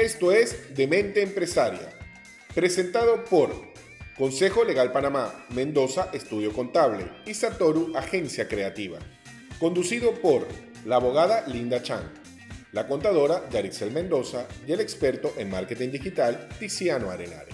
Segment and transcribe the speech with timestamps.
[0.00, 1.90] Esto es Demente Empresaria,
[2.54, 3.52] presentado por
[4.16, 9.00] Consejo Legal Panamá, Mendoza Estudio Contable y Satoru Agencia Creativa.
[9.58, 10.46] Conducido por
[10.84, 12.12] la abogada Linda Chan,
[12.70, 17.50] la contadora Yarixel Mendoza y el experto en marketing digital Tiziano Arenare.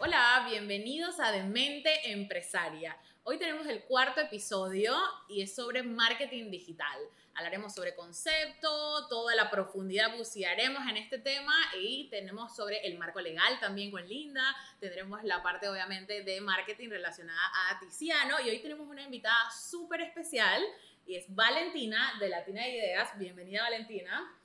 [0.00, 2.96] Hola, bienvenidos a Demente Empresaria.
[3.24, 4.92] Hoy tenemos el cuarto episodio
[5.28, 6.98] y es sobre marketing digital.
[7.34, 13.20] Hablaremos sobre concepto, toda la profundidad bucearemos en este tema y tenemos sobre el marco
[13.20, 14.42] legal también con Linda.
[14.80, 17.40] Tendremos la parte obviamente de marketing relacionada
[17.70, 20.60] a Tiziano y hoy tenemos una invitada súper especial
[21.06, 23.16] y es Valentina de Latina Ideas.
[23.20, 24.36] Bienvenida Valentina.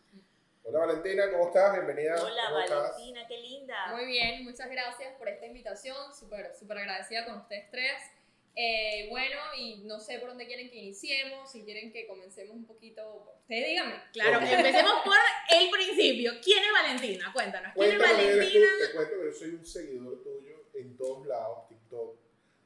[0.63, 1.73] Hola Valentina, ¿cómo estás?
[1.73, 2.23] Bienvenida.
[2.23, 2.91] Hola ¿Cómo estás?
[2.91, 3.88] Valentina, qué linda.
[3.96, 8.16] Muy bien, muchas gracias por esta invitación, súper súper agradecida con ustedes tres.
[8.60, 12.66] Eh, bueno, y no sé por dónde quieren que iniciemos, si quieren que comencemos un
[12.66, 14.02] poquito, ustedes díganme.
[14.12, 15.16] Claro, empecemos por
[15.52, 16.32] el principio.
[16.44, 17.32] ¿Quién es Valentina?
[17.32, 17.72] Cuéntanos.
[17.76, 18.68] ¿Quién es tú, Valentina?
[18.80, 22.18] te cuento que yo soy un seguidor tuyo en todos lados, TikTok,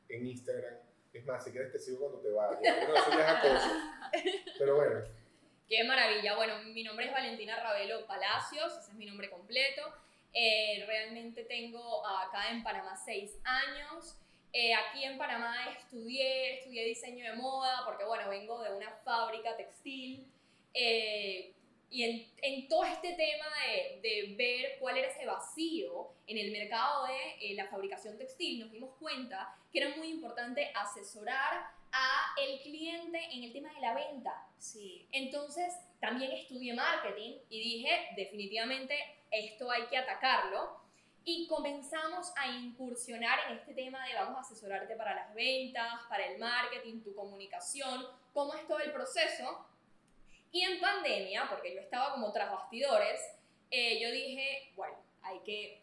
[0.07, 0.75] en Instagram.
[1.11, 2.59] Es más, si quieres te sigo cuando te vayas.
[2.61, 3.69] Bueno, eso ya es acoso.
[4.59, 5.01] Pero bueno,
[5.67, 6.35] Qué maravilla.
[6.37, 9.81] Bueno, mi nombre es Valentina Ravelo Palacios, ese es mi nombre completo.
[10.33, 14.17] Eh, realmente tengo acá en Panamá seis años.
[14.53, 19.55] Eh, aquí en Panamá estudié, estudié diseño de moda porque, bueno, vengo de una fábrica
[19.55, 20.27] textil.
[20.73, 21.53] Eh,
[21.89, 26.51] y en, en todo este tema de, de ver cuál era ese vacío en el
[26.51, 32.35] mercado de eh, la fabricación textil, nos dimos cuenta que era muy importante asesorar a
[32.41, 34.47] el cliente en el tema de la venta.
[34.57, 35.05] Sí.
[35.11, 38.97] Entonces, también estudié marketing y dije, definitivamente,
[39.29, 40.80] esto hay que atacarlo.
[41.23, 46.25] Y comenzamos a incursionar en este tema de vamos a asesorarte para las ventas, para
[46.25, 49.65] el marketing, tu comunicación, cómo es todo el proceso.
[50.51, 53.21] Y en pandemia, porque yo estaba como tras bastidores,
[53.69, 55.80] eh, yo dije, bueno, hay que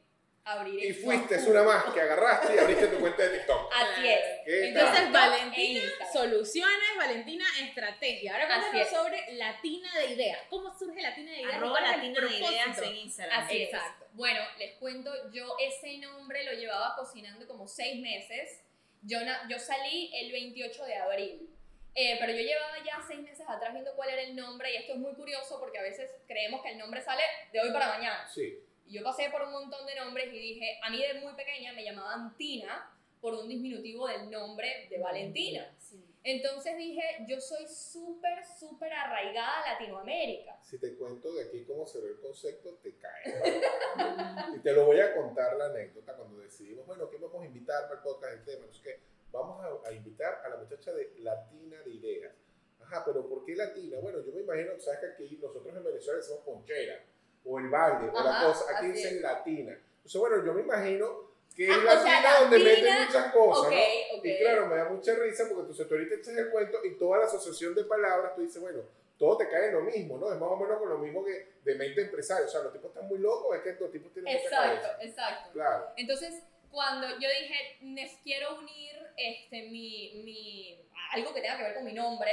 [0.52, 3.72] abrir y fuiste es una más que agarraste y abriste tu cuenta de TikTok.
[3.74, 4.20] Así es.
[4.44, 5.12] ¿Qué Entonces, tal?
[5.12, 6.12] Valentina, E Instagram.
[6.12, 8.32] soluciones, Valentina, estrategia.
[8.34, 8.90] Ahora cuéntanos es.
[8.90, 10.38] sobre Latina de Ideas.
[10.50, 11.54] ¿Cómo surge Latina de Ideas?
[11.56, 13.44] Arroba Latina de Ideas en Instagram.
[13.44, 13.68] Así es.
[13.74, 14.06] Exacto.
[14.12, 18.60] Bueno, les cuento, yo ese nombre lo llevaba cocinando como seis meses.
[19.02, 21.50] Yo, na- yo salí el 28 de abril.
[21.94, 24.92] Eh, pero yo llevaba ya seis meses atrás viendo cuál era el nombre y esto
[24.92, 27.22] es muy curioso porque a veces creemos que el nombre sale
[27.52, 28.24] de hoy para mañana.
[28.32, 28.56] Sí.
[28.88, 31.74] Y yo pasé por un montón de nombres y dije, a mí de muy pequeña
[31.74, 32.90] me llamaban Tina
[33.20, 35.74] por un disminutivo del nombre de Valentina.
[35.78, 36.02] Sí.
[36.24, 40.58] Entonces dije, yo soy súper, súper arraigada a Latinoamérica.
[40.62, 43.52] Si te cuento de aquí cómo se ve el concepto, te cae.
[44.56, 47.82] y te lo voy a contar la anécdota cuando decidimos, bueno, ¿qué vamos a invitar
[47.84, 48.32] para el podcast?
[48.34, 49.00] El tema, sé qué.
[49.30, 52.34] Vamos a, a invitar a la muchacha de Latina de Ideas.
[52.80, 53.98] Ajá, pero ¿por qué Latina?
[54.00, 57.04] Bueno, yo me imagino, sabes que aquí nosotros en Venezuela decimos ponchera,
[57.44, 58.64] o el balde, o la cosa.
[58.76, 59.22] Aquí dicen es.
[59.22, 59.72] Latina.
[59.96, 63.66] Entonces, bueno, yo me imagino que es Ah, Latina sea, donde Latina, meten muchas cosas,
[63.66, 64.18] ok, ¿no?
[64.18, 64.24] ok.
[64.24, 67.18] Y claro, me da mucha risa porque entonces tú ahorita echas el cuento y toda
[67.18, 68.80] la asociación de palabras, tú dices, bueno,
[69.18, 70.32] todo te cae en lo mismo, ¿no?
[70.32, 72.46] Es más o menos con lo mismo que de mente empresario.
[72.46, 75.02] O sea, los tipos están muy locos, es que los tipos tienen mucha Exacto, cabeza.
[75.04, 75.50] exacto.
[75.52, 75.86] Claro.
[75.96, 76.34] Entonces,
[76.70, 80.80] cuando yo dije, "Nes- quiero unir este, mi, mi,
[81.12, 82.30] algo que tenga que ver con mi nombre,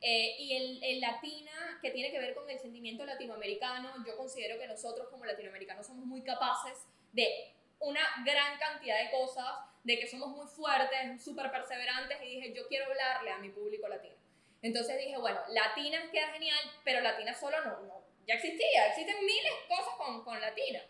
[0.00, 4.58] eh, y el, el latina, que tiene que ver con el sentimiento latinoamericano, yo considero
[4.58, 9.46] que nosotros como latinoamericanos somos muy capaces de una gran cantidad de cosas,
[9.84, 13.88] de que somos muy fuertes, súper perseverantes, y dije, yo quiero hablarle a mi público
[13.88, 14.16] latino.
[14.62, 19.52] Entonces dije, bueno, latina queda genial, pero latina solo no, no, ya existía, existen miles
[19.62, 20.80] de cosas con, con latina.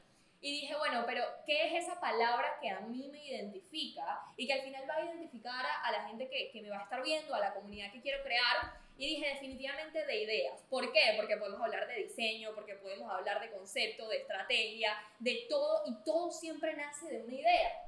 [0.41, 4.53] Y dije, bueno, pero ¿qué es esa palabra que a mí me identifica y que
[4.53, 7.03] al final va a identificar a, a la gente que, que me va a estar
[7.03, 8.86] viendo, a la comunidad que quiero crear?
[8.99, 10.61] Y dije definitivamente de ideas.
[10.71, 11.13] ¿Por qué?
[11.17, 16.03] Porque podemos hablar de diseño, porque podemos hablar de concepto, de estrategia, de todo, y
[16.03, 17.83] todo siempre nace de una idea.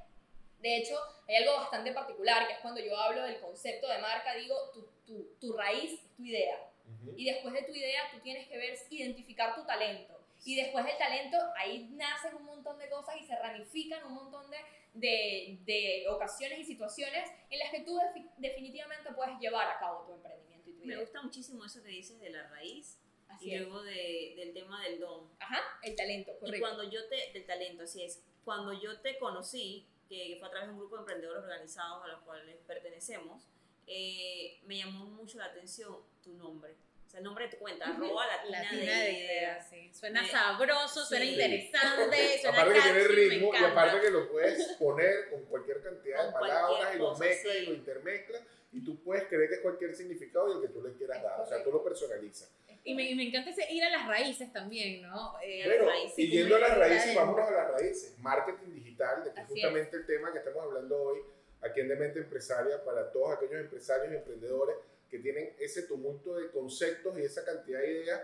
[0.59, 0.95] De hecho,
[1.27, 4.87] hay algo bastante particular, que es cuando yo hablo del concepto de marca, digo, tu,
[5.07, 6.69] tu, tu raíz es tu idea.
[6.85, 7.13] Ujú.
[7.17, 10.19] Y después de tu idea, tú tienes que ver, identificar tu talento.
[10.45, 14.49] Y después del talento, ahí nacen un montón de cosas y se ramifican un montón
[14.51, 14.57] de,
[14.93, 20.05] de, de ocasiones y situaciones en las que tú defi- definitivamente puedes llevar a cabo
[20.05, 20.48] tu emprendimiento
[20.85, 22.97] Me gusta muchísimo eso que dices de la raíz
[23.27, 23.61] Así y es.
[23.61, 25.29] luego de- del tema del don.
[25.39, 26.59] Ajá, el talento, Y correcto.
[26.59, 30.67] cuando yo te, del talento, así es, cuando yo te conocí, que fue a través
[30.69, 33.43] de un grupo de emprendedores organizados a los cuales pertenecemos,
[33.87, 36.73] eh, me llamó mucho la atención tu nombre.
[37.07, 39.67] O sea, el nombre de tu cuenta, arroba latina, Latina de, de ideas.
[39.69, 39.91] sí.
[39.93, 41.31] Suena De- sabroso, suena Sí.
[41.31, 46.25] interesante, suena Aparte que tiene ritmo y aparte que lo puedes poner con cualquier cantidad
[46.25, 47.63] de Con palabras cualquier y lo mezclas sí.
[47.63, 50.81] y lo intermezclas y tú puedes creer que es cualquier significado y el que tú
[50.81, 51.41] le quieras Es dar.
[51.41, 52.51] O sea, tú lo personalizas.
[52.83, 55.35] Y me, y me encanta ese ir a las raíces también, ¿no?
[55.43, 58.15] Eh, Bueno, Bueno, raíces, y yendo a las raíces, vámonos a las raíces.
[58.19, 61.19] Marketing digital, de que es Así justamente el tema que estamos hablando hoy
[61.61, 64.77] aquí en Demente Empresaria para todos aquellos empresarios y emprendedores
[65.09, 68.21] que tienen ese tumulto de conceptos y esa cantidad de ideas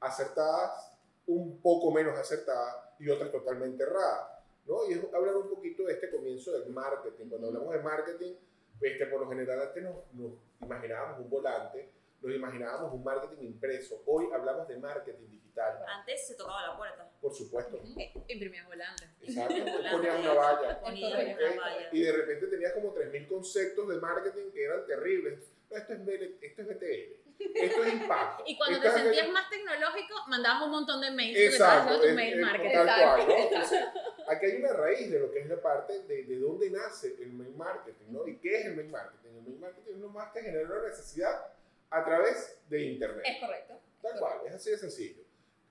[0.00, 0.92] acertadas,
[1.26, 4.28] un poco menos acertadas y otras totalmente erradas.
[4.66, 4.88] ¿no?
[4.88, 7.28] Y es hablar un poquito de este comienzo del marketing.
[7.28, 8.34] Cuando hablamos de marketing,
[8.80, 10.32] este, por lo general antes nos, nos
[10.62, 11.90] imaginábamos un volante,
[12.20, 14.02] nos imaginábamos un marketing impreso.
[14.06, 17.10] Hoy hablamos de marketing digital, Antes se tocaba la puerta.
[17.20, 17.80] por supuesto.
[18.28, 19.08] imprimías volantes.
[19.22, 19.54] Exacto,
[19.90, 20.80] ponías una valla.
[20.80, 21.44] Ponías correcto.
[21.52, 21.88] una valla.
[21.92, 25.50] Y de repente tenías como 3.000 conceptos de marketing que eran terribles.
[25.70, 28.44] No, esto es, BL esto es BTL, esto es impacto.
[28.46, 32.14] Y cuando esto te sentías más tecnológico, mandabas un montón de mails Exacto, tu es-
[32.14, 32.74] mail es marketing.
[32.74, 33.34] tal cual, ¿no?
[33.34, 33.54] Exacto.
[33.54, 33.80] Entonces,
[34.28, 37.32] aquí hay una raíz de lo que es la parte de, de dónde nace el
[37.32, 38.26] mail marketing, ¿no?
[38.26, 39.28] ¿Y qué es el mail marketing?
[39.36, 41.46] El mail marketing es más que generar una necesidad
[41.90, 43.24] a través de Internet.
[43.26, 43.80] Es correcto.
[44.02, 45.22] Tal cual, es así de sencillo.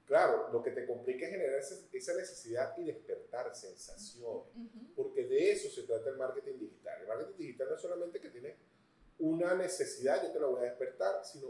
[0.07, 4.93] Claro, lo que te complica es generar esa, necesidad y despertar sensaciones, Ujú.
[4.95, 7.01] porque de eso se trata el marketing digital.
[7.01, 8.55] El marketing digital no es solamente que tiene
[9.19, 11.47] una necesidad, yo te la voy a despertar, sino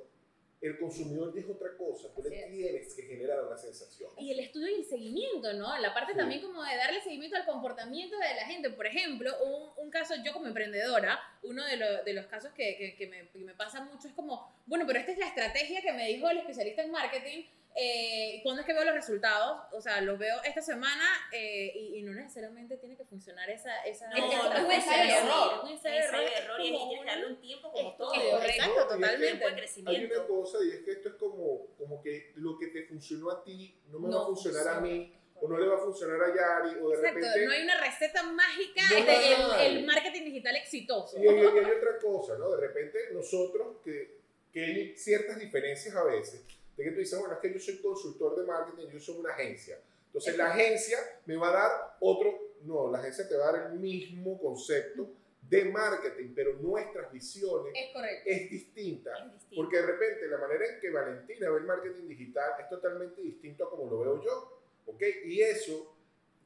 [0.62, 4.10] el consumidor es otra cosa, tú le tienes que generar una sensación.
[4.18, 5.78] Y el estudio y el seguimiento, ¿no?
[5.80, 6.18] La parte Sí.
[6.18, 8.70] también como de darle seguimiento al comportamiento de la gente.
[8.72, 12.78] Por ejemplo, un, un caso, yo como emprendedora, uno de, lo- de los casos que,
[12.78, 15.82] que- que me, que me pasa mucho es como, bueno, pero esta es la estrategia
[15.82, 17.44] que me dijo el especialista en marketing.
[17.77, 19.62] Eh, ¿Cuándo es que veo los resultados?
[19.74, 23.83] O sea, los veo esta semana eh, y, y no necesariamente tiene que funcionar esa...
[23.83, 25.54] esa No, Es que no es un ensayo error.
[25.57, 28.07] Es un ensayo error, error es y tienes que darle un tiempo como Es todo.
[28.13, 28.45] correcto.
[28.45, 29.89] Exacto, No, y es que totalmente.
[29.89, 33.30] Hay una cosa y es que esto es como, como que lo que te funcionó
[33.31, 34.81] a ti no me va a No funcionar a funciona.
[34.98, 35.12] mí
[35.42, 37.45] o no le va a funcionar a Yari o de Exacto, repente...
[37.45, 39.33] no hay una receta mágica No de hay.
[39.68, 41.22] el, el marketing digital exitoso.
[41.22, 42.51] Y hay, y hay otra cosa, ¿no?
[42.51, 44.22] De repente nosotros, que,
[44.54, 46.42] que hay ciertas diferencias a veces,
[46.77, 49.33] de que tú dices, bueno, es que yo soy consultor de marketing, yo soy una
[49.33, 49.80] agencia.
[50.07, 53.72] Entonces la agencia me va a dar otro, no, la agencia te va a dar
[53.72, 55.10] el mismo concepto
[55.50, 57.92] de marketing, pero nuestras visiones Es
[58.25, 59.12] es distinta.
[59.18, 59.56] Es distinto.
[59.56, 63.66] Porque de repente la manera en que Valentina ve el marketing digital es totalmente distinto
[63.66, 65.04] a como lo veo yo, ¿ok?
[65.25, 65.95] Y eso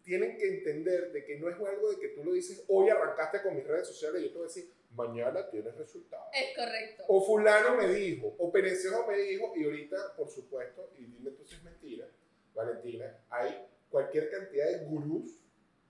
[0.04, 3.42] tienen que entender de que no es algo de que tú lo dices, hoy arrancaste
[3.42, 6.28] con mis redes sociales y yo te voy a decir, mañana tienes resultados.
[6.34, 7.04] Es correcto.
[7.08, 11.46] O fulano me dijo, o Perencejo me dijo, y ahorita, por supuesto, y dime tú
[11.46, 12.08] si es mentira,
[12.54, 15.40] Valentina, hay cualquier cantidad de gurús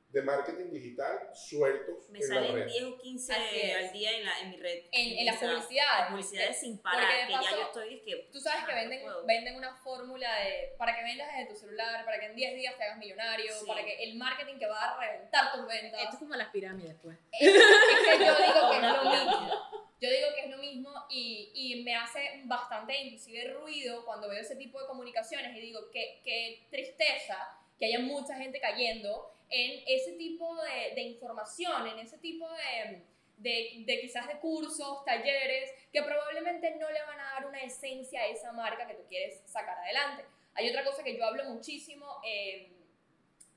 [0.10, 2.66] de marketing digital sueltos Me en la salen red.
[2.68, 3.76] 10 o 15 Así es.
[3.76, 4.84] al día en, la, en mi red.
[4.92, 5.62] En, en las Instagram.
[5.62, 6.00] publicidades.
[6.00, 8.72] Las publicidades sin Porque parar, de que ya paso, yo estoy que Tú sabes que
[8.72, 12.26] Ah, venden, no venden una fórmula de para que vendas desde tu celular, para que
[12.26, 13.66] en 10 días te hagas millonario, Sí.
[13.68, 16.02] para que el marketing que va a reventar tus ventas.
[16.02, 17.18] Esto es como las pirámides, pues.
[17.40, 19.90] Es, es que yo digo que es lo mismo.
[20.02, 24.40] Yo digo que es lo mismo y, y me hace bastante inclusive ruido cuando veo
[24.40, 27.38] ese tipo de comunicaciones y digo que, que tristeza
[27.78, 33.04] que haya mucha gente cayendo en ese tipo de, de información, en ese tipo de,
[33.38, 38.28] de, quizás de cursos, talleres, que probablemente no le van a dar una esencia a
[38.28, 40.26] esa marca que tú quieres sacar adelante.
[40.56, 42.72] Hay otra cosa que yo hablo muchísimo eh,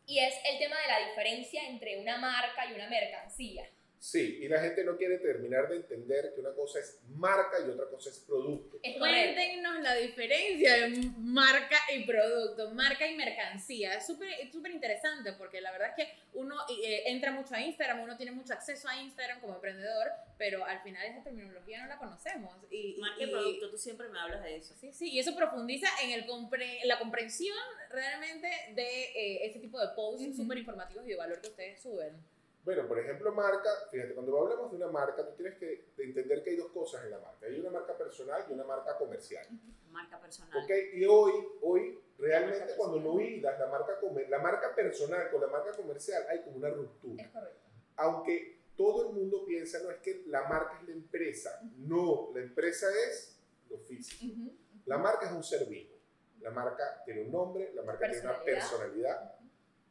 [0.07, 3.69] y es el tema de la diferencia entre una marca y una mercancía.
[4.03, 7.71] Sí, y la gente no quiere terminar de entender que una cosa es marca y
[7.71, 8.81] otra cosa es producto.
[8.99, 13.95] Cuéntenos la diferencia de marca y producto, marca y mercancía.
[13.95, 17.61] Es súper es súper interesante porque la verdad es que uno eh, entra mucho a
[17.61, 21.87] Instagram, uno tiene mucho acceso a Instagram como emprendedor, pero al final esa terminología no
[21.87, 22.57] la conocemos.
[22.73, 24.75] Y, marca y y- producto, tú siempre me hablas de eso.
[24.81, 27.57] Sí, sí, y eso profundiza en el compre- la comprensión
[27.89, 30.43] realmente de eh, ese tipo de posts Ujú.
[30.43, 32.17] súper informativos y de valor que ustedes suben.
[32.65, 36.51] Bueno, por ejemplo, marca, fíjate, cuando hablamos de una marca, tú tienes que entender que
[36.51, 37.47] hay dos cosas en la marca.
[37.47, 39.45] Hay una marca personal y una marca comercial.
[39.91, 40.63] Marca personal.
[40.63, 40.71] ¿Ok?
[40.95, 45.73] Y hoy, hoy realmente cuando no hilas la marca, la marca personal con la marca
[45.73, 47.25] comercial, hay como una ruptura.
[47.25, 47.59] Es correcto.
[47.97, 51.61] Aunque todo el mundo piensa, no es que la marca es la empresa.
[51.79, 54.33] No, la empresa es lo físico.
[54.33, 54.53] Ujú.
[54.87, 55.97] La marca es un ser vivo.
[56.41, 59.35] La marca tiene un nombre, la marca tiene una Personalidad.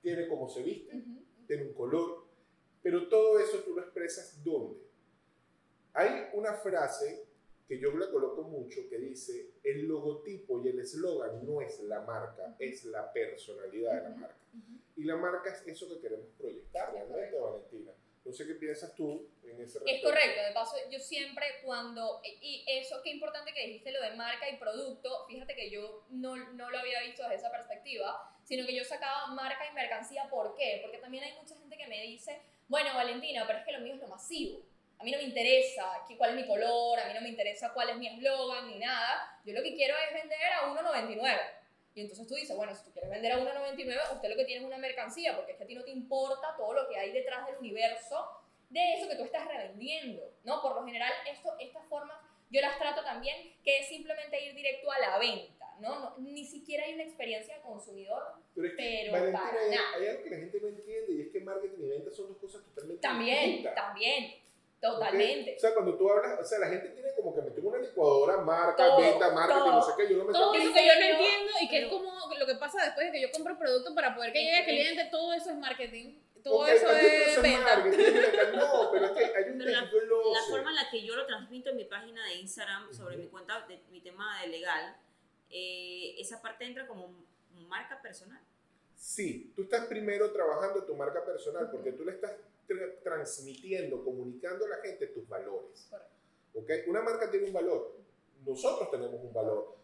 [0.01, 1.23] tiene cómo se viste, Ujú.
[1.47, 2.20] tiene un color,
[2.81, 4.79] pero todo eso tú lo expresas ¿dónde?
[5.93, 7.25] Hay una frase
[7.67, 12.01] que yo la coloco mucho que dice, el logotipo y el eslogan no es la
[12.01, 14.37] marca, es la personalidad de la marca.
[14.97, 17.93] Y la marca es eso que queremos proyectar, realmente, Valentina.
[18.17, 20.09] Entonces, ¿qué piensas tú en ese Es respecto?
[20.09, 24.49] correcto, de paso yo siempre cuando, y eso qué importante que dijiste lo de marca
[24.49, 28.75] y producto, fíjate que yo no, no lo había visto desde esa perspectiva, sino que
[28.75, 30.79] yo sacaba marca y mercancía, ¿por qué?
[30.83, 32.41] Porque también hay mucha gente que me dice,
[32.71, 34.61] bueno Valentina, pero es que lo mío es lo masivo,
[34.97, 35.83] a mí no me interesa
[36.17, 39.41] cuál es mi color, a mí no me interesa cuál es mi eslogan ni nada,
[39.45, 41.37] yo lo que quiero es vender a 1.99.
[41.93, 44.61] Y entonces tú dices, bueno, si tú quieres vender a 1.99, usted lo que tiene
[44.61, 47.11] es una mercancía, porque es que a ti no te importa todo lo que hay
[47.11, 48.25] detrás del universo
[48.69, 50.61] de eso que tú estás revendiendo, ¿no?
[50.61, 52.17] Por lo general, esto, estas formas
[52.51, 55.99] yo las trato también que es simplemente ir directo a la venta, ¿no?
[55.99, 58.21] No- ni siquiera hay una experiencia de consumidor.
[58.53, 59.87] Pero es que, Pero Valentina, para hay, nada.
[59.95, 62.37] hay algo que la gente no entiende y es que marketing y venta son dos
[62.37, 63.75] cosas totalmente También, distintas.
[63.75, 64.81] también, ¿ok?
[64.81, 65.55] totalmente.
[65.55, 68.37] O sea, cuando tú hablas, o sea, la gente tiene como que meter una licuadora,
[68.37, 69.71] marca, Todo, venta, marketing, todo.
[69.73, 71.87] no sé qué, yo no me Todo eso que yo no entiendo y que es
[71.87, 74.55] como lo que pasa después de que yo compro el producto para poder que llegue
[74.57, 76.15] al que- cliente, todo eso es marketing.
[76.43, 77.77] Todo eso es venta.
[78.55, 79.81] No, pero es que hay un Pero la-.
[79.81, 83.27] La forma en la que yo lo transmito en mi página de Instagram sobre mi
[83.27, 84.95] cuenta, de mi tema de legal,
[85.49, 87.13] eh, esa parte entra como
[87.67, 88.39] marca personal.
[88.95, 92.33] Sí, tú estás primero trabajando tu marca personal porque tú le estás
[92.67, 95.87] tra- transmitiendo, comunicando a la gente tus valores.
[95.89, 96.11] Correcto.
[96.53, 96.69] ¿ok?
[96.87, 97.97] Una marca tiene un valor,
[98.45, 99.75] nosotros tenemos un valor.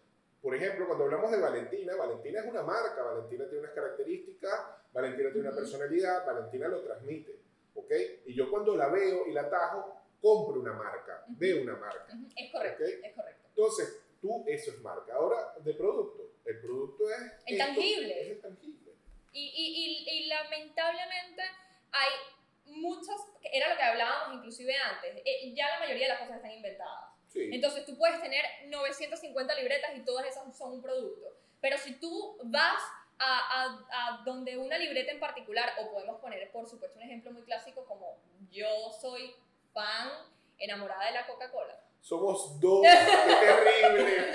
[0.42, 4.62] Por ejemplo, cuando hablamos de Valentina, Valentina es una marca, Valentina tiene unas características,
[4.94, 7.36] Valentina tiene una personalidad, Valentina lo transmite.
[7.76, 7.92] ¿ok?
[8.26, 11.36] Y yo cuando la veo y la atajo, compro una marca, Ujú.
[11.38, 12.08] veo una marca.
[12.14, 12.90] Ujú, Es correcto, Ok.
[13.04, 13.48] es correcto.
[13.50, 15.14] Entonces, tú, eso es marca.
[15.14, 16.32] Ahora, de producto.
[16.46, 17.18] El producto es...
[17.46, 18.22] El tangible.
[18.22, 18.94] Es el tangible.
[19.34, 21.44] Y, y, y, y lamentablemente
[21.92, 22.10] hay
[22.66, 26.52] muchas, era lo que hablábamos inclusive antes, eh, ya la mayoría de las cosas están
[26.52, 27.12] inventadas.
[27.28, 27.50] Sí.
[27.52, 31.38] Entonces tú puedes tener 950 libretas y todas esas son un producto.
[31.62, 32.82] Pero si tú vas
[33.20, 37.32] a, a, a donde una libreta en particular, o podemos poner por supuesto un ejemplo
[37.32, 38.18] muy clásico como
[38.50, 38.68] yo
[39.00, 39.36] soy
[39.74, 40.10] fan
[40.58, 41.80] enamorada de la Coca-Cola.
[42.02, 44.32] Somos dos, qué terrible.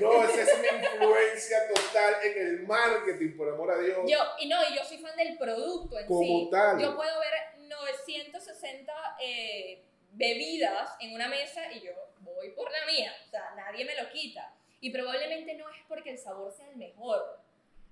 [0.00, 3.98] No, esa es una influencia total en el marketing, por amor a Dios.
[4.06, 6.48] Yo, y no, y yo soy fan del producto en Como sí.
[6.52, 6.78] tal.
[6.80, 7.32] Yo puedo ver
[7.68, 13.12] 960 eh, bebidas en una mesa y yo voy por la mía.
[13.26, 14.54] O sea, nadie me lo quita.
[14.80, 17.40] Y probablemente no es porque el sabor sea el mejor.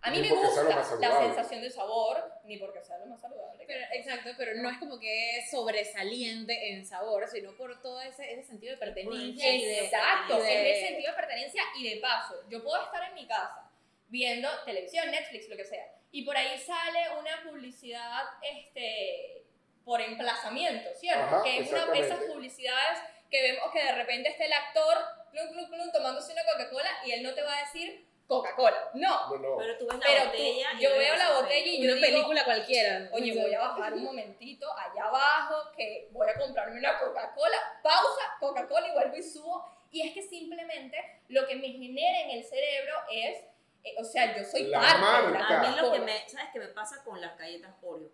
[0.07, 1.27] A mí Ni me gusta la saludable.
[1.29, 3.65] sensación del sabor, ni porque sea lo más saludable.
[3.67, 8.33] Pero, exacto, pero no es como que es sobresaliente en sabor, sino por todo ese,
[8.35, 9.85] ese sentido de pertenencia y de...
[9.87, 12.35] Exacto, y de- es el sentido de pertenencia y de paso.
[12.51, 13.71] Yo puedo estar en mi casa
[14.09, 19.43] viendo televisión, Netflix, lo que sea, y por ahí sale una publicidad este,
[19.85, 21.37] por emplazamiento, ¿cierto?
[21.37, 22.99] Ajá, que es una de esas publicidades
[23.31, 24.99] que vemos que de repente está el actor
[25.33, 28.91] clum, clum, clum, tomándose una Coca-Cola y él no te va a decir Coca-Cola.
[28.95, 29.31] No.
[29.31, 29.57] No, no.
[29.59, 30.69] Pero tú ves la Pero tú- botella.
[30.81, 33.09] yo veo la botella y yo Una digo, película cualquiera.
[33.13, 38.23] Oye, voy a bajar un momentito allá abajo, que voy a comprarme una Coca-Cola, pausa,
[38.41, 39.65] Coca-Cola y vuelvo y subo.
[39.91, 40.97] Y es que simplemente
[41.29, 43.39] lo que me genera en el cerebro es,
[43.85, 45.39] eh, o sea, yo soy La parte de marca.
[45.39, 48.09] la A mí lo que me, ¿sabes qué me pasa con las galletas Oreo?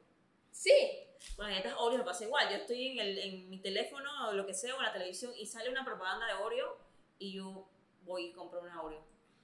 [0.50, 2.48] Sí, Con las galletas Oreo me pasa igual.
[2.50, 5.32] Yo estoy en, el, en mi teléfono o lo que sea, o en la televisión,
[5.36, 6.76] y sale una propaganda de Oreo,
[7.18, 7.68] y yo
[8.02, 9.02] voy y compro una Oreo.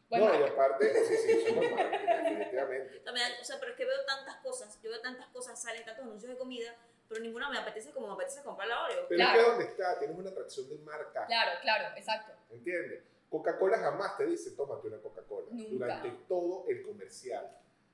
[0.09, 2.99] Buen no, y aparte, sí, sí, somos marketing, definitivamente.
[3.01, 6.05] También, o sea, pero es que veo tantas cosas, yo veo tantas cosas, salen tantos
[6.05, 6.75] anuncios de comida,
[7.09, 9.07] pero ninguna me apetece como me apetece comprar la Oreo.
[9.09, 9.39] Pero Claro.
[9.41, 11.27] es que donde está, tienes una atracción de marca.
[11.27, 12.33] Claro, claro, exacto.
[12.51, 13.03] ¿Entiendes?
[13.29, 15.47] Coca-Cola jamás te dice, tómate una Coca-Cola.
[15.51, 17.51] Durante todo el comercial.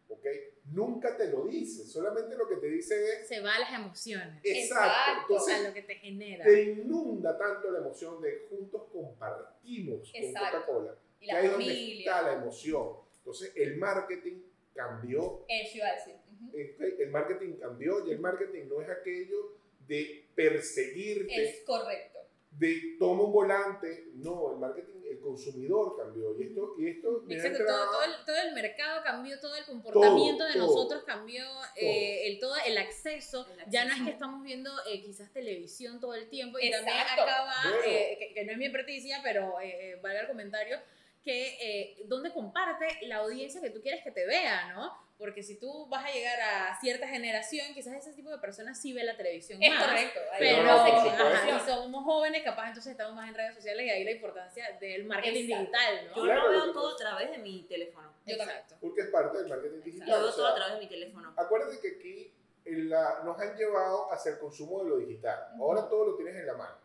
[0.09, 0.26] ¿Ok?
[0.73, 1.87] Nunca te lo dice.
[1.87, 4.40] Solamente lo que te dice es, Se va a las emociones.
[4.45, 4.85] exacto.
[4.85, 5.11] Exacto.
[5.11, 6.45] a Entonces, lo que te genera.
[6.45, 10.50] te inunda tanto la emoción de juntos compartimos Exacto.
[10.50, 10.97] con Coca-Cola.
[11.22, 11.98] Y Que la ahí donde familia.
[12.10, 12.88] está la emoción.
[13.18, 14.42] Entonces, el marketing
[14.74, 15.44] cambió.
[15.48, 16.14] Eso iba a decir.
[16.14, 16.48] Ujú.
[16.48, 17.00] ¿ok?
[17.00, 22.18] El marketing cambió y el marketing no es aquello de perseguirte, Es correcto.
[22.52, 24.08] de toma un volante.
[24.14, 26.36] No, el marketing, el consumidor cambió.
[26.40, 29.64] Y esto, y esto Exacto, todo, entrado- todo, el, todo el mercado cambió, todo el
[29.64, 30.66] comportamiento de todo.
[30.66, 31.44] nosotros cambió,
[31.76, 33.46] eh, el, todo el acceso.
[33.64, 34.04] El Ya no es acceso.
[34.06, 37.22] que estamos viendo eh, quizás televisión todo el tiempo y también Exacto.
[37.22, 37.84] acá va, Bueno.
[37.86, 40.78] eh, que, que no es mi experticia, pero eh, eh, valga el comentario,
[41.22, 44.92] que eh, donde comparte la audiencia que tú quieres que te vea, ¿no?
[45.18, 48.92] Porque si tú vas a llegar a cierta generación, quizás ese tipo de personas sí
[48.92, 49.84] ve la televisión Es más.
[49.86, 50.18] correcto.
[50.36, 54.02] Pero, No, ajá, si somos jóvenes, capaz entonces estamos más en redes sociales y ahí
[54.04, 55.60] la importancia del marketing Exacto.
[55.62, 56.16] digital, ¿no?
[56.16, 58.12] Yo Claro, lo veo todo a través de mi teléfono.
[58.26, 58.74] Exacto.
[58.80, 60.08] Porque es parte del marketing digital.
[60.08, 61.34] Lo o veo sea, todo a través de mi teléfono.
[61.36, 62.32] Acuérdate que aquí
[62.64, 65.50] en la- nos han llevado hacia el consumo de lo digital.
[65.54, 65.62] Ujú.
[65.64, 66.76] Ahora todo lo tienes en la mano.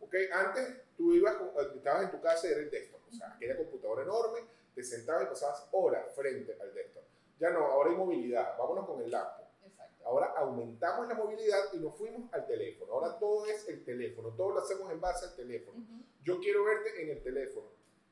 [0.00, 0.14] ¿ok?
[0.32, 1.36] Antes tú ibas,
[1.74, 2.97] estabas en tu casa y era el desktop.
[3.08, 4.40] O sea, aquella computadora enorme,
[4.74, 7.02] te sentabas y pasabas horas frente al desktop.
[7.38, 8.56] Ya no, ahora hay movilidad.
[8.58, 9.46] Vámonos con el laptop.
[9.64, 10.04] Exacto.
[10.06, 12.92] Ahora aumentamos la movilidad y nos fuimos al teléfono.
[12.92, 15.84] Ahora todo es el teléfono, todo lo hacemos en base al teléfono.
[16.22, 17.68] Yo quiero verte en el teléfono.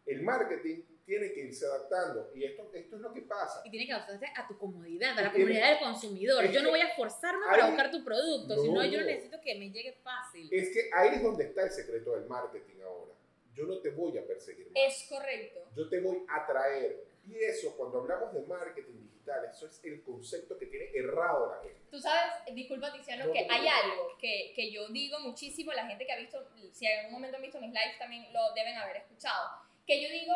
[0.07, 3.63] El marketing tiene que irse adaptando y esto, esto es lo que pasa.
[3.65, 6.45] Y tiene que adaptarse a tu comodidad, a la comodidad del consumidor.
[6.51, 9.55] Yo no voy a forzarme hay- para buscar tu producto, No, sino yo necesito que
[9.57, 10.49] me llegue fácil.
[10.53, 13.06] Es que ahí es donde está el secreto del marketing ahora.
[13.57, 14.75] Yo no te voy a perseguir más.
[14.77, 15.61] Es correcto.
[15.75, 17.05] Yo te voy a traer.
[17.27, 21.61] Y eso, cuando hablamos de marketing digital, eso es el concepto que tiene errado la
[21.61, 21.81] gente.
[21.91, 23.55] Tú sabes, disculpa Tiziano, No, que no, no.
[23.55, 27.15] hay algo que, que yo digo muchísimo, la gente que ha visto, si en algún
[27.15, 29.49] momento han visto mis lives también lo deben haber escuchado,
[29.85, 30.35] que yo digo,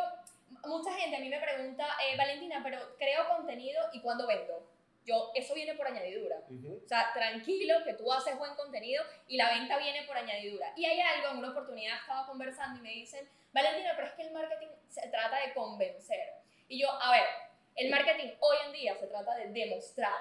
[0.65, 4.67] mucha gente a mí me pregunta, eh, Valentina, pero creo contenido y cuándo vendo.
[5.11, 6.37] Yo, eso viene por añadidura.
[6.49, 10.73] O sea, tranquilo, que tú haces buen contenido y la venta viene por añadidura.
[10.77, 14.23] Y hay algo, en una oportunidad estaba conversando y me dicen, Valentina, pero es que
[14.23, 16.35] el marketing se trata de convencer.
[16.69, 17.27] Y yo, a ver,
[17.75, 20.13] el marketing hoy en día se trata de demostrar.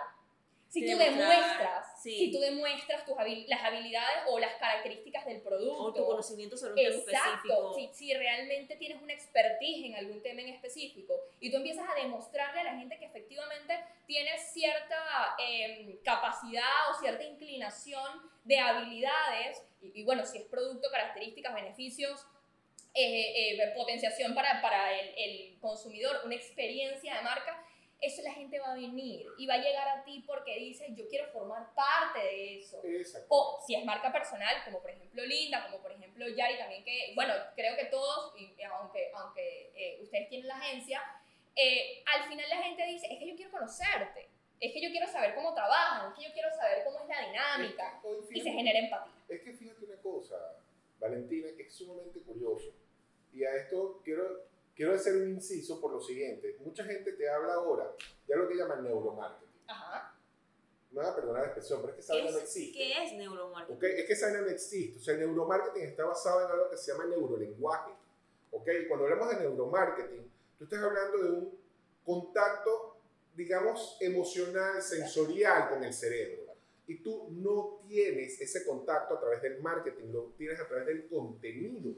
[0.70, 2.12] Si tú demuestras, sí.
[2.18, 6.56] si tú demuestras tus habil- las habilidades o las características del producto, O tu conocimiento
[6.58, 7.74] sobre un tema Exacto, específico.
[7.74, 11.96] si, si realmente tienes una expertise en algún tema en específico y tú empiezas a
[11.96, 19.64] demostrarle a la gente que efectivamente tienes cierta em, capacidad o cierta inclinación de habilidades,
[19.82, 22.26] y, y bueno, si es producto, características, beneficios,
[22.94, 27.64] eh, eh, potenciación para, para el, el consumidor, una experiencia de marca,
[28.02, 31.08] eso la gente va a venir y va a llegar a ti porque dice, yo
[31.08, 32.80] quiero formar parte de eso.
[32.84, 33.28] Exacto.
[33.30, 37.12] O si es marca personal, como por ejemplo Linda, como por ejemplo Yari también, que,
[37.16, 38.34] bueno, creo que todos,
[38.80, 41.02] aunque, aunque eh, ustedes tienen la agencia,
[41.56, 44.30] eh, al final la gente dice, es que yo quiero conocerte,
[44.62, 47.28] es que yo quiero saber cómo trabajan, es que yo quiero saber cómo es la
[47.28, 49.14] dinámica, Es que hoy, y se fíjate, genera empatía.
[49.28, 50.36] es que fíjate una cosa,
[51.00, 52.74] Valentina, que es sumamente curioso.
[53.34, 54.49] Y a esto quiero,
[54.80, 56.56] quiero hacer un inciso por lo siguiente.
[56.62, 57.94] Mucha gente te habla ahora
[58.26, 59.64] de lo que llaman neuromarketing.
[59.68, 60.16] Ajá.
[60.92, 62.78] Me van a perdonar la expresión, pero es que esa ¿Qué vaina no existe.
[62.78, 63.76] ¿Qué es neuromarketing?
[63.76, 63.84] ¿ok?
[63.84, 65.00] Es que esa vaina no existe.
[65.00, 67.92] O sea, el neuromarketing está basado en algo que se llama neurolenguaje.
[68.52, 68.68] ¿ok?
[68.82, 71.60] Y cuando hablamos de neuromarketing, tú estás hablando de un
[72.06, 72.96] contacto,
[73.36, 76.54] digamos, emocional, sensorial con el cerebro.
[76.88, 81.06] Y tú no tienes ese contacto a través del marketing, lo tienes a través del
[81.10, 81.94] contenido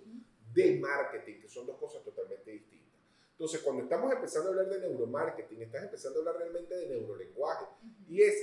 [0.54, 2.82] de marketing, que son dos cosas totalmente distintas.
[3.32, 7.66] Entonces, cuando estamos empezando a hablar de neuromarketing, estás empezando a hablar realmente de neurolenguaje.
[8.08, 8.36] Y es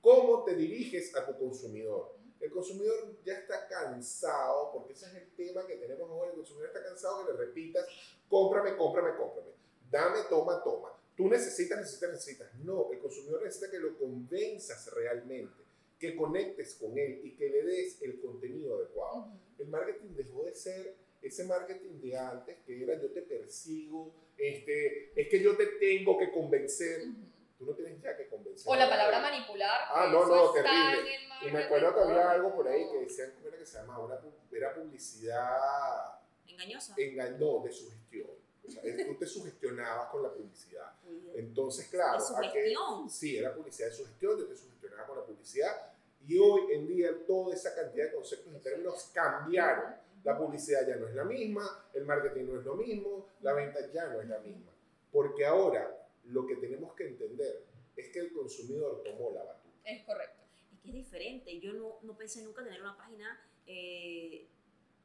[0.00, 2.16] cómo te diriges a tu consumidor.
[2.38, 6.28] El consumidor ya está cansado, porque ese es el tema que tenemos hoy.
[6.30, 7.86] El consumidor está cansado que le repitas,
[8.28, 9.52] cómprame, cómprame, cómprame.
[9.90, 10.92] Dame, toma, toma.
[11.16, 12.54] Tú necesitas, necesitas, necesitas.
[12.56, 15.62] No, el consumidor necesita que lo convenzas realmente,
[15.98, 19.18] que conectes con él y que le des el contenido adecuado.
[19.18, 19.38] Ujú.
[19.58, 25.12] El marketing dejó de ser ese marketing de antes, que era yo te persigo, este,
[25.20, 27.02] es que yo te tengo que convencer.
[27.02, 27.14] Ujú.
[27.58, 28.64] Tú no tienes ya que convencer.
[28.70, 29.80] O la a palabra manipular.
[29.88, 31.16] Ah, no, no, terrible.
[31.42, 34.04] Y me acuerdo que había algo por ahí que decían, ¿cómo era que se llamaba?
[34.04, 36.94] Una pu- era publicidad Engañosa.
[36.96, 38.26] enga- no, de sugestión.
[38.66, 40.92] O sea, es- tú te sugestionabas con la publicidad.
[41.34, 43.10] Entonces, claro, De aquel- sugestión.
[43.10, 45.92] sí, era publicidad de sugestión, yo te sugestionaba con la publicidad.
[46.26, 49.94] Y hoy en día toda esa cantidad de conceptos y términos cambiaron.
[50.24, 53.80] La publicidad ya no es la misma, el marketing no es lo mismo, la venta
[53.92, 54.70] ya no es la misma.
[55.10, 57.64] Porque ahora lo que tenemos que entender
[57.96, 59.76] es que el consumidor tomó la batuta.
[59.84, 60.40] Es correcto.
[60.72, 61.58] Es que es diferente.
[61.60, 64.46] Yo no, no pensé nunca tener una página eh,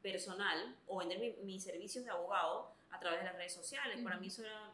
[0.02, 4.00] personal o vender mi- mis servicios de abogado a través de las redes sociales.
[4.02, 4.70] Para mí eso era...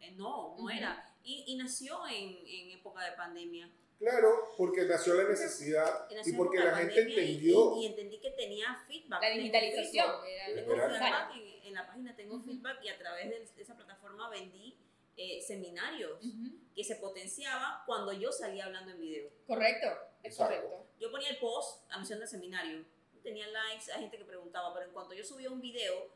[0.00, 1.12] eh, no, no era.
[1.24, 3.68] Y, y nació en, en época de pandemia.
[4.00, 7.76] Claro, porque nació la necesidad Y nació y porque la de gente entendió.
[7.76, 9.20] Y, y entendí que tenía feedback.
[9.22, 10.06] La Tengo digitalización.
[10.06, 10.24] feedback.
[10.26, 10.90] era Tengo Literal.
[10.90, 12.44] feedback en, en la página, tengo Ujú.
[12.46, 14.78] feedback y a través de, de esa plataforma vendí
[15.18, 16.56] eh, seminarios Ujú.
[16.74, 19.30] que se potenciaban cuando yo salía hablando en video.
[19.46, 19.86] Correcto,
[20.22, 20.54] es Exacto.
[20.62, 20.86] correcto.
[20.98, 22.84] Yo ponía el post anunciando el seminario,
[23.22, 26.08] tenía likes, hay gente que preguntaba, pero en cuanto yo subía un video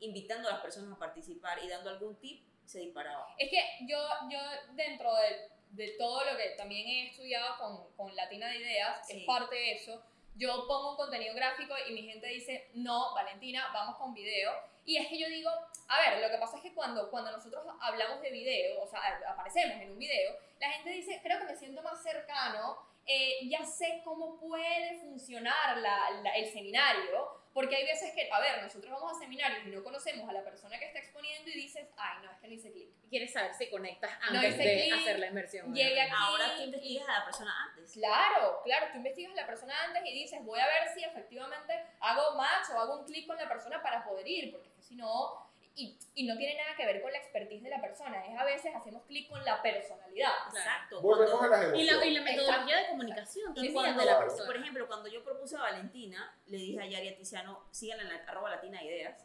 [0.00, 3.26] invitando a las personas a participar y dando algún tip, se disparaba.
[3.38, 3.98] Es que yo,
[4.30, 4.38] yo
[4.74, 9.18] dentro de, de todo lo que también he estudiado con, con Latina de Ideas, Sí.
[9.20, 10.02] es parte de eso,
[10.34, 14.52] yo pongo un contenido gráfico y mi gente dice, no, Valentina, vamos con video.
[14.84, 15.50] Y es que yo digo,
[15.88, 19.00] a ver, lo que pasa es que cuando, cuando nosotros hablamos de video, o sea,
[19.28, 23.64] aparecemos en un video, la gente dice, creo que me siento más cercano, eh, ya
[23.64, 28.92] sé cómo puede funcionar la- la- el seminario, porque hay veces que, a ver, nosotros
[28.92, 32.18] vamos a seminarios y no conocemos a la persona que está exponiendo y dices, ay,
[32.22, 32.90] no, es que no hice clic.
[33.02, 35.74] Y quieres saber si conectas No antes hice de clic, hacer la inversión.
[35.74, 36.12] llegué aquí.
[36.14, 37.92] Ahora tú investigas a la persona antes.
[37.94, 41.72] Claro, claro, tú investigas a la persona antes y dices, voy a ver si efectivamente
[42.00, 45.45] hago match o hago un clic con la persona para poder ir, porque si no,
[45.76, 48.44] y, y no tiene nada que ver con la expertise de la persona, es a
[48.44, 50.32] veces hacemos clic con la personalidad.
[50.48, 51.02] Exacto.
[51.02, 54.06] Volvemos Cuando- a las Y la, y la metodología de comunicación Y también cuando, de
[54.06, 54.46] la persona.
[54.46, 58.08] por ejemplo, cuando yo propuse a Valentina, le dije a Yari a Tiziano, síganla en
[58.08, 59.22] la, arroba latina ideas.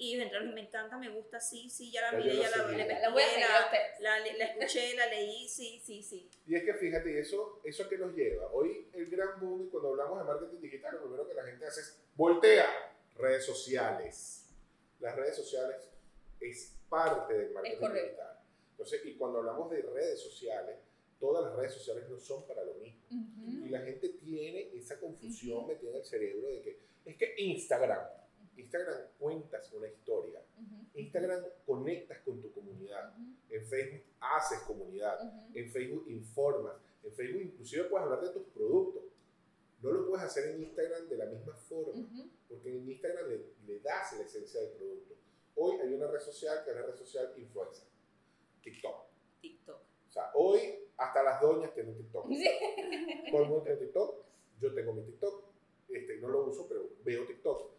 [0.00, 2.58] Y ellos entraron y me encanta, me gusta, sí, sí, ya la miré, ya la
[2.58, 3.26] la, le La voy a
[3.98, 6.30] la, la, la escuché, la leí, sí, sí, sí.
[6.46, 8.46] Y es que fíjate, eso, eso que nos lleva.
[8.52, 11.66] Hoy el gran boom, y cuando hablamos de marketing digital, lo primero que la gente
[11.66, 12.66] hace es voltea
[13.16, 14.44] redes sociales.
[15.00, 15.87] Las redes sociales
[16.40, 18.38] es parte del marketing digital.
[18.70, 20.76] Entonces, y cuando hablamos de redes sociales,
[21.18, 23.00] todas las redes sociales no son para lo mismo.
[23.10, 23.66] Ujú.
[23.66, 28.06] Y la gente tiene esa confusión metida en el cerebro de que es que Instagram,
[28.56, 30.40] Instagram cuentas una historia.
[30.56, 31.00] Ujú.
[31.00, 33.14] Instagram conectas con tu comunidad.
[33.48, 35.18] En Facebook haces comunidad.
[35.54, 36.76] En Facebook informas.
[37.02, 39.02] En Facebook inclusive puedes hablar de tus productos.
[39.82, 42.08] No lo puedes hacer en Instagram de la misma forma,
[42.48, 45.14] porque en Instagram le, le das la esencia del producto.
[45.60, 47.84] Hoy hay una red social que es la red social influencer,
[48.62, 49.06] TikTok.
[49.40, 49.76] TikTok.
[50.08, 50.60] O sea, hoy
[50.96, 52.26] hasta las doñas tienen TikTok.
[53.30, 54.24] Todo el mundo tiene TikTok.
[54.60, 55.44] Yo tengo mi TikTok.
[55.88, 57.70] Este, no lo uso, pero veo TikTok.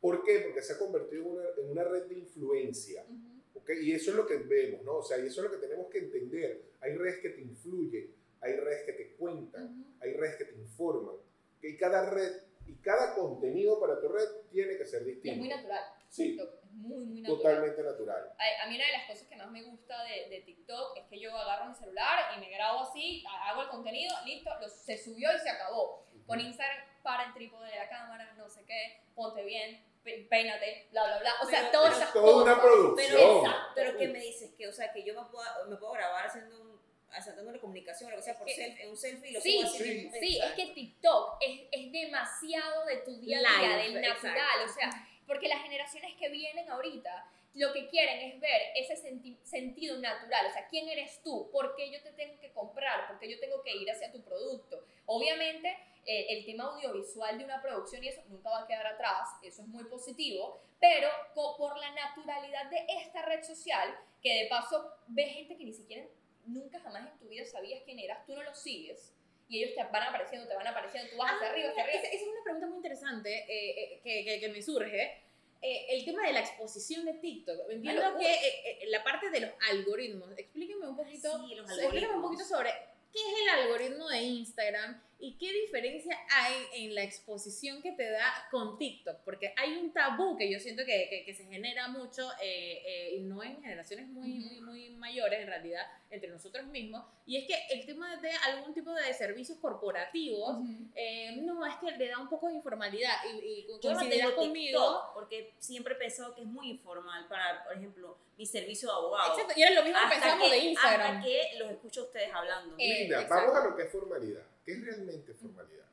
[0.00, 0.40] ¿Por qué?
[0.40, 3.04] Porque se ha convertido en una, en una red de influencia.
[3.08, 3.60] Ujú.
[3.60, 3.70] ¿ok?
[3.82, 4.96] Y eso es lo que vemos, ¿no?
[4.96, 6.62] O sea, y eso es lo que tenemos que entender.
[6.80, 9.84] Hay redes que te influyen, hay redes que te cuentan, Ujú.
[10.00, 11.16] hay redes que te informan.
[11.62, 12.32] Y cada red
[12.66, 15.30] y cada contenido para tu red tiene que ser Y distinto.
[15.32, 15.84] es muy natural.
[16.08, 17.42] Sí, TikTok muy, muy natural.
[17.42, 18.32] totalmente natural.
[18.38, 21.04] A, a mí una de las cosas que más me gusta de, de TikTok es
[21.06, 24.96] que yo agarro mi celular y me grabo así, hago el contenido, listo, lo- se
[24.98, 26.06] subió y se acabó.
[26.26, 30.88] Con Instagram, para el trípode de la cámara, no sé qué, ponte bien, pe- peínate,
[30.92, 31.32] bla, bla, bla.
[31.42, 32.96] O sea, Pero- todas pero esas Toda una producción.
[32.96, 34.50] Pero, exacto, pero ¿qué me dices?
[34.56, 36.80] Que, o sea, que yo me puedo, me puedo grabar haciendo un,
[37.10, 39.78] haciendo una comunicación, lo que sea, por que- selfie, un selfie y lo Sí, así
[39.78, 40.10] sí.
[40.20, 44.36] Sí, es que TikTok es, es demasiado de tu día a día, del natural.
[44.62, 44.64] exacto.
[44.64, 49.38] O sea, porque las generaciones que vienen ahorita lo que quieren es ver ese senti-
[49.44, 50.46] sentido natural.
[50.46, 51.48] O sea, ¿quién eres tú?
[51.50, 53.06] ¿Por qué yo te tengo que comprar?
[53.08, 54.84] ¿Por qué yo tengo que ir hacia tu producto?
[55.06, 55.68] Obviamente,
[56.04, 59.28] eh, el tema audiovisual de una producción y eso nunca va a quedar atrás.
[59.42, 60.60] Eso es muy positivo.
[60.80, 65.72] Pero por la naturalidad de esta red social, que de paso ve gente que ni
[65.72, 66.04] siquiera
[66.44, 69.14] nunca jamás en tu vida sabías quién eras, tú no los sigues
[69.48, 71.98] y ellos te van apareciendo, te van apareciendo, tú vas hacia Ah, arriba, hacia arriba.
[72.00, 75.18] Esa, esa es una pregunta muy interesante eh, eh, que, que- que me surge.
[75.64, 77.70] Eh, el tema de la exposición de TikTok.
[77.70, 80.30] Entiendo Una que eh, eh, la parte de los algoritmos.
[80.36, 81.30] Explíqueme un poquito.
[81.46, 81.80] Sí, los explíqueme un
[82.16, 82.22] algoritmos.
[82.22, 82.70] poquito sobre
[83.12, 86.54] qué es el algoritmo de Instagram y qué diferencia hay
[86.84, 89.18] en la exposición que te da con TikTok.
[89.24, 93.14] Porque hay un tabú que yo siento que, que- que se genera mucho, eh, eh,
[93.16, 97.04] y no en generaciones muy, muy, muy mayores, en realidad, entre nosotros mismos.
[97.24, 100.56] Y es que el tema de algún tipo de servicios corporativos.
[100.96, 104.34] Eh, no, es que le da un poco de informalidad y, y Yo no tengo
[104.34, 104.80] conmigo.
[104.80, 109.32] TikTok porque siempre pensado que es muy informal para, por ejemplo, mi servicio de abogado.
[109.34, 111.16] Exacto, y era lo mismo que Hasta pensábamos que, de Instagram.
[111.18, 112.74] hasta que los escucho a ustedes hablando.
[112.76, 114.42] Eh, Linda, vamos a lo que es formalidad.
[114.64, 115.86] ¿Qué es realmente formalidad?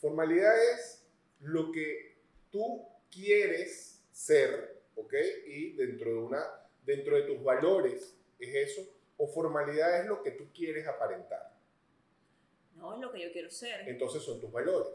[0.00, 1.04] Formalidad es
[1.40, 2.16] lo que
[2.50, 5.14] tú quieres ser, ¿ok?
[5.46, 6.44] Y dentro de, una,
[6.84, 8.86] dentro de tus valores es eso.
[9.16, 11.52] O formalidad es lo que tú quieres aparentar.
[12.76, 13.88] No es lo que yo quiero ser.
[13.88, 14.92] Entonces son tus valores.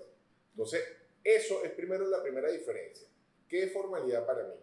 [0.51, 0.83] Entonces,
[1.23, 3.07] eso es primero la primera diferencia.
[3.47, 4.53] ¿Qué es formalidad para mí?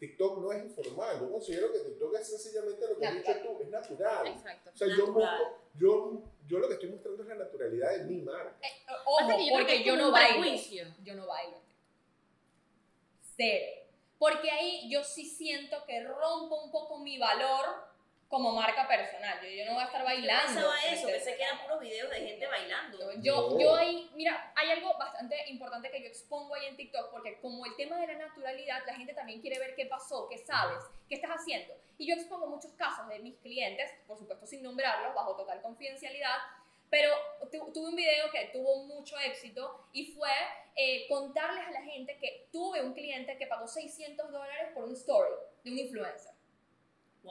[0.00, 1.20] TikTok no es informal.
[1.20, 4.26] Yo considero que TikTok es sencillamente lo que has dicho tú, es natural.
[4.26, 4.70] Exacto.
[4.74, 5.38] O sea, yo, Natural.
[5.38, 8.56] busco- yo, yo lo que estoy mostrando es la naturalidad de mi marca.
[8.62, 10.40] Eh, ojo, yo creo que porque es yo no bailo.
[10.40, 10.84] prejuicio.
[11.04, 11.58] Yo no bailo.
[13.36, 13.66] Cero.
[14.18, 17.64] Porque ahí yo sí siento que rompo un poco mi valor
[18.30, 19.40] como marca personal.
[19.42, 20.46] Yo, yo no voy a estar Yo bailando.
[20.54, 23.12] pensaba eso, pensé que eran puros videos de gente bailando.
[23.20, 23.58] Yo, No.
[23.58, 27.66] yo ahí, mira, hay algo bastante importante que yo expongo ahí en TikTok, porque como
[27.66, 31.16] el tema de la naturalidad, la gente también quiere ver qué pasó, qué sabes, qué
[31.16, 31.74] estás haciendo.
[31.98, 36.36] Y yo expongo muchos casos de mis clientes, por supuesto sin nombrarlos, bajo total confidencialidad,
[36.88, 37.12] pero
[37.50, 40.30] tu- tuve un video que tuvo mucho éxito y fue
[40.76, 44.92] eh, contarles a la gente que tuve un cliente que pagó 600 dólares por un
[44.92, 45.32] story
[45.64, 46.32] de un influencer.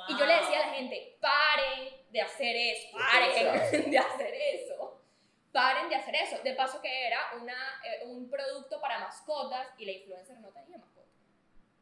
[0.08, 5.02] Y yo le decía a la gente, paren de hacer eso, paren de hacer eso,
[5.52, 6.40] paren de hacer eso.
[6.44, 10.78] De paso que era una, eh, un producto para mascotas y la influencer no tenía
[10.78, 10.99] mascotas.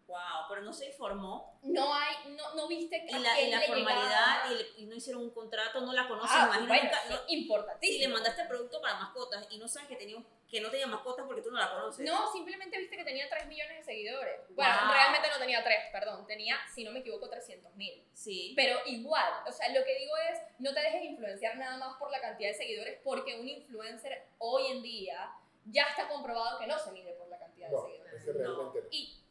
[0.08, 1.60] Wow, pero no se informó.
[1.64, 4.96] No hay, no, no viste que Y la, y la formalidad, y, le- y no
[4.96, 6.32] hicieron un contrato, no la conocen.
[6.40, 7.98] Ah, bueno, no- importantísimo.
[8.00, 10.18] si le mandaste el producto para mascotas y no sabes que, tenía,
[10.50, 12.06] que no tenía mascotas porque tú no la conoces.
[12.06, 14.40] No, simplemente viste que tenía 3 millones de seguidores.
[14.52, 14.92] Bueno, Wow.
[14.94, 16.26] realmente no tenía 3, perdón.
[16.26, 18.08] Tenía, si no me equivoco, 300 mil.
[18.14, 18.54] Sí.
[18.56, 22.10] Pero igual, o sea, lo que digo es, no te dejes influenciar nada más por
[22.12, 25.30] la cantidad de seguidores, porque un influencer hoy en día
[25.66, 28.14] ya está comprobado que no se mide por la cantidad de No, seguidores.
[28.14, 28.88] es que realmente no.
[28.90, 29.22] Y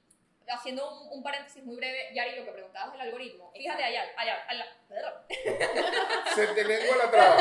[0.49, 3.51] haciendo un, un paréntesis muy breve, Yari, lo que preguntabas del algoritmo.
[3.53, 4.67] Fíjate allá, allá, allá.
[6.35, 7.37] Se te lengua la traba.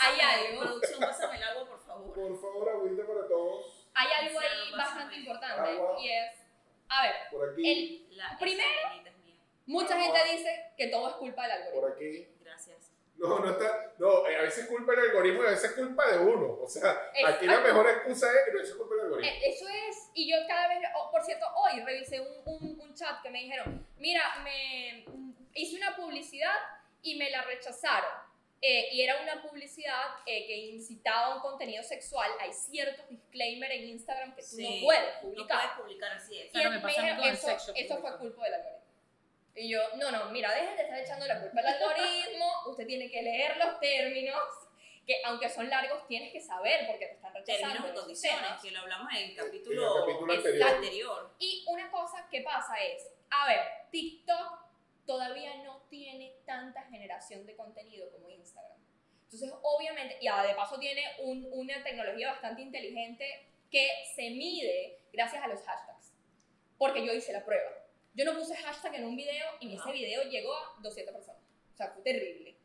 [0.00, 0.60] Hay algo.
[0.62, 2.14] Producción, pásame el agua, por favor.
[2.14, 3.86] Por favor, agüita para todos.
[3.94, 5.96] Hay algo Sí, ahí bastante importante Agua.
[6.00, 6.32] y es,
[6.88, 7.72] a ver, Por aquí,
[8.10, 8.68] el, La, Primero,
[9.66, 10.04] mucha Agua.
[10.18, 11.80] gente dice que todo es culpa del algoritmo.
[11.80, 12.28] por aquí.
[12.40, 12.83] Gracias.
[13.16, 13.92] No, no está.
[13.98, 16.58] No, eh, a veces es culpa del algoritmo y a veces es culpa de uno.
[16.60, 19.30] O sea, aquí la mejor excusa es que no es culpa del algoritmo.
[19.32, 22.94] Eh, Eso es, y yo cada vez, oh, por cierto, hoy revisé un, un, un
[22.94, 25.04] chat que me dijeron, mira, me
[25.54, 26.54] hice una publicidad
[27.02, 28.10] y me la rechazaron.
[28.66, 32.30] Eh, y era una publicidad eh, que incitaba a un contenido sexual.
[32.40, 35.58] Hay ciertos disclaimers en Instagram que tú Sí, no puedes No publicar.
[35.58, 36.46] puedes publicar así es.
[36.46, 38.83] Y Claro, me mí dijeron, eso, eso fue culpa del algoritmo.
[39.56, 43.08] Y yo, no, no, mira, dejen de estar echando la culpa al algoritmo, usted tiene
[43.10, 44.38] que leer los términos,
[45.06, 47.72] que aunque son largos, tienes que saber porque te están rechazando.
[47.74, 48.62] Términos y condiciones, temas.
[48.62, 50.68] que lo hablamos en el En el capítulo, capítulo anterior.
[50.68, 51.34] anterior.
[51.38, 54.64] Y una cosa que pasa es, a ver, TikTok
[55.06, 58.78] todavía no tiene tanta generación de contenido como Instagram.
[59.24, 65.42] Entonces, obviamente, y de paso tiene un- una tecnología bastante inteligente que se mide gracias
[65.42, 66.12] a los hashtags.
[66.78, 67.70] Porque yo hice la prueba.
[68.14, 71.42] Yo no puse hashtag en un video y ese video llegó a 200 personas.
[71.72, 72.56] O sea, fue terrible.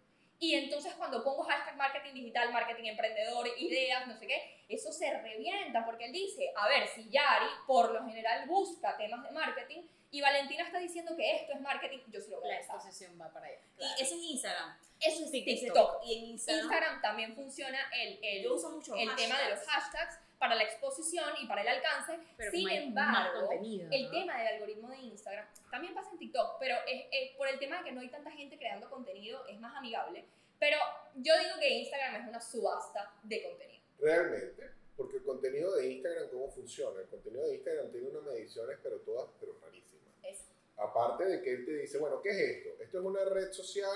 [0.41, 5.12] Y entonces cuando pongo hashtag marketing digital, marketing emprendedor, ideas, no sé qué, eso se
[5.19, 9.81] revienta porque él dice, a ver, si Yari por lo general busca temas de marketing
[10.12, 13.19] y Valentina está diciendo que esto es marketing, yo sí lo voy a La exposición
[13.19, 13.59] va para allá.
[13.79, 14.77] Y ese es Instagram.
[15.01, 15.59] Eso es TikTok.
[15.59, 16.01] TikTok.
[16.05, 19.59] Y en Instagram, Instagram también funciona el, el, yo uso mucho el tema de los
[19.65, 22.17] hashtags para la exposición y para el alcance.
[22.38, 24.12] Pero Sin embargo, contenido, el ¿no?
[24.12, 27.78] tema del algoritmo de Instagram también pasa en TikTok, pero es, es por el tema
[27.80, 30.25] de que no hay tanta gente creando contenido, es más amigable.
[30.60, 30.78] Pero
[31.15, 33.84] yo digo que Instagram es una subasta de contenido.
[33.99, 36.99] Realmente, porque el contenido de Instagram, ¿cómo funciona?
[37.02, 40.13] El contenido de Instagram tiene unas mediciones, pero todas, pero rarísimas.
[40.23, 40.45] Es-
[40.78, 42.82] Aparte de que él te dice, bueno, ¿qué es esto?
[42.82, 43.91] Esto es una red social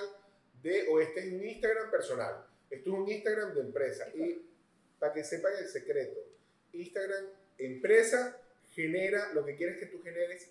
[0.61, 4.05] de, o este es un Instagram personal, esto es un Instagram de empresa.
[4.13, 4.45] Y
[4.99, 6.19] para que sepan el secreto,
[6.73, 7.25] Instagram,
[7.57, 8.37] empresa,
[8.71, 10.49] genera lo que quieres que tú generes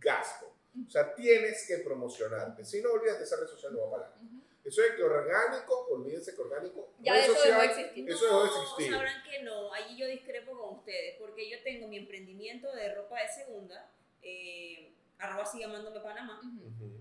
[0.00, 0.52] gasto.
[0.86, 2.64] O sea, tienes que promocionarte.
[2.64, 4.42] Si no olvidas de esa red social, no va para adelante.
[4.64, 8.10] Eso es que orgánico, olvídense que orgánico, Ya eso social, dejó de existir.
[8.10, 8.92] eso dejó de existir.
[8.92, 13.20] sabrán que no, allí yo discrepo con ustedes, porque yo tengo mi emprendimiento de ropa
[13.20, 13.90] de segunda,
[14.22, 16.66] eh, arroba sigue llamándome Panamá, Ujú.
[16.84, 17.00] Ujú.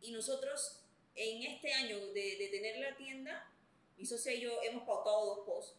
[0.00, 0.80] y nosotros
[1.14, 3.48] en este año de, de tener la tienda,
[3.96, 5.76] mi socia y yo hemos pautado dos posts,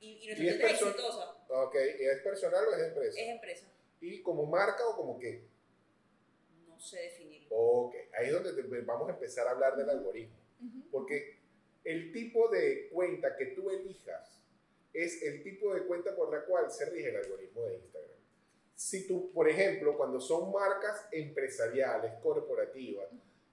[0.00, 3.20] y, y nuestra Y es exitosa, Ok, ¿y ¿es personal o es empresa?
[3.20, 3.66] es empresa,
[4.00, 5.44] ¿Y como marca o como qué?
[6.68, 7.48] no sé definirlo.
[7.56, 10.36] Ok, ahí es donde te- vamos a empezar a hablar del algoritmo.
[10.60, 10.90] Ujú.
[10.90, 11.38] Porque
[11.84, 14.40] el tipo de cuenta que tú elijas
[14.92, 18.10] es el tipo de cuenta por la cual se rige el algoritmo de Instagram.
[18.74, 23.08] Si tú, por ejemplo, cuando son marcas empresariales, corporativas,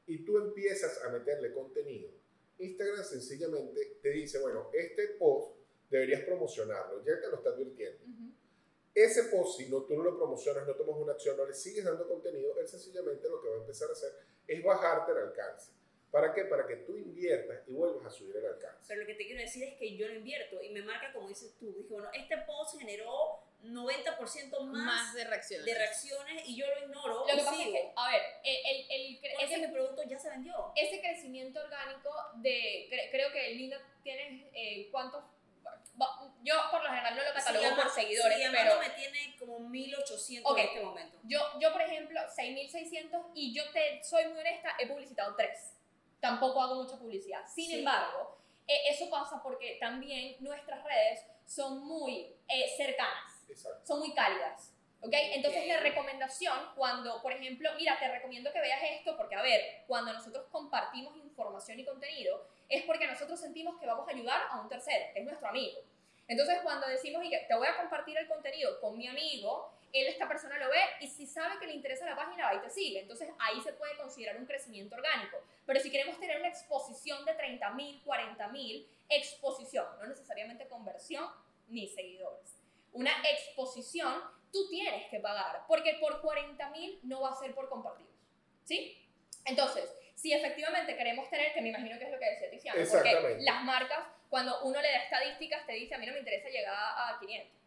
[0.08, 2.10] y tú empiezas a meterle contenido,
[2.58, 5.56] Instagram sencillamente te dice, bueno, este post
[5.91, 8.04] deberías promocionarlo, ya te lo está advirtiendo.
[8.06, 8.32] Ujú.
[8.95, 11.86] Ese post, si no, tú no lo promocionas, no tomas una acción, no le sigues
[11.86, 14.12] dando contenido, él sencillamente lo que va a empezar a hacer
[14.47, 15.71] es bajarte el alcance.
[16.10, 16.43] ¿Para qué?
[16.43, 18.84] Para que tú inviertas y vuelvas a subir el alcance.
[18.89, 21.30] Pero lo que te quiero decir es que yo lo invierto y me marca como
[21.30, 21.71] dices tú.
[21.73, 25.65] Dije, bueno, este post generó 90% más, Más de reacciones.
[25.65, 27.19] de reacciones y yo lo ignoro.
[27.21, 27.71] Lo que pasa es sigo.
[27.73, 30.54] que, a ver, el, el, el ese mi producto ya se vendió.
[30.75, 32.10] ese crecimiento orgánico
[32.41, 35.23] de, cre- creo que Linda tienes eh, cuántos,
[36.43, 39.36] yo por lo general no lo catalogo Sigue por ama- seguidores, Sigue pero me tiene
[39.38, 40.58] como 1800 Ok.
[40.58, 41.17] en este momento.
[41.24, 45.74] yo, yo por ejemplo 6600 y yo te soy muy honesta, he publicitado tres,
[46.19, 47.80] tampoco hago mucha publicidad, sin Sí.
[47.80, 53.43] embargo, eh, eso pasa porque también nuestras redes son muy eh, cercanas.
[53.50, 53.86] Exacto.
[53.86, 54.71] son muy cálidas.
[55.04, 55.14] ¿Ok?
[55.14, 59.84] Entonces la recomendación, cuando, por ejemplo, mira, te recomiendo que veas esto, porque a ver,
[59.88, 64.62] cuando nosotros compartimos información y contenido, es porque nosotros sentimos que vamos a ayudar a
[64.62, 65.80] un tercero, que es nuestro amigo.
[66.28, 70.58] Entonces cuando decimos, te voy a compartir el contenido con mi amigo, él, esta persona
[70.58, 73.02] lo ve y si sabe que le interesa la página, va y te sigue.
[73.02, 75.38] Entonces ahí se puede considerar un crecimiento orgánico.
[75.66, 81.26] Pero si queremos tener una exposición de 30 mil, 40 mil, exposición, no necesariamente conversión
[81.68, 82.56] ni seguidores.
[82.94, 84.14] Una exposición,
[84.52, 88.12] tú tienes que pagar, porque por 40 mil no va a ser por compartidos.
[88.64, 88.98] ¿Sí?
[89.46, 93.38] Entonces, si efectivamente queremos tener, que me imagino que es lo que decía Tiziano, porque
[93.42, 96.74] las marcas, cuando uno le da estadísticas, te dice, a mí no me interesa llegar
[96.76, 97.52] a 500.
[97.52, 97.60] Yo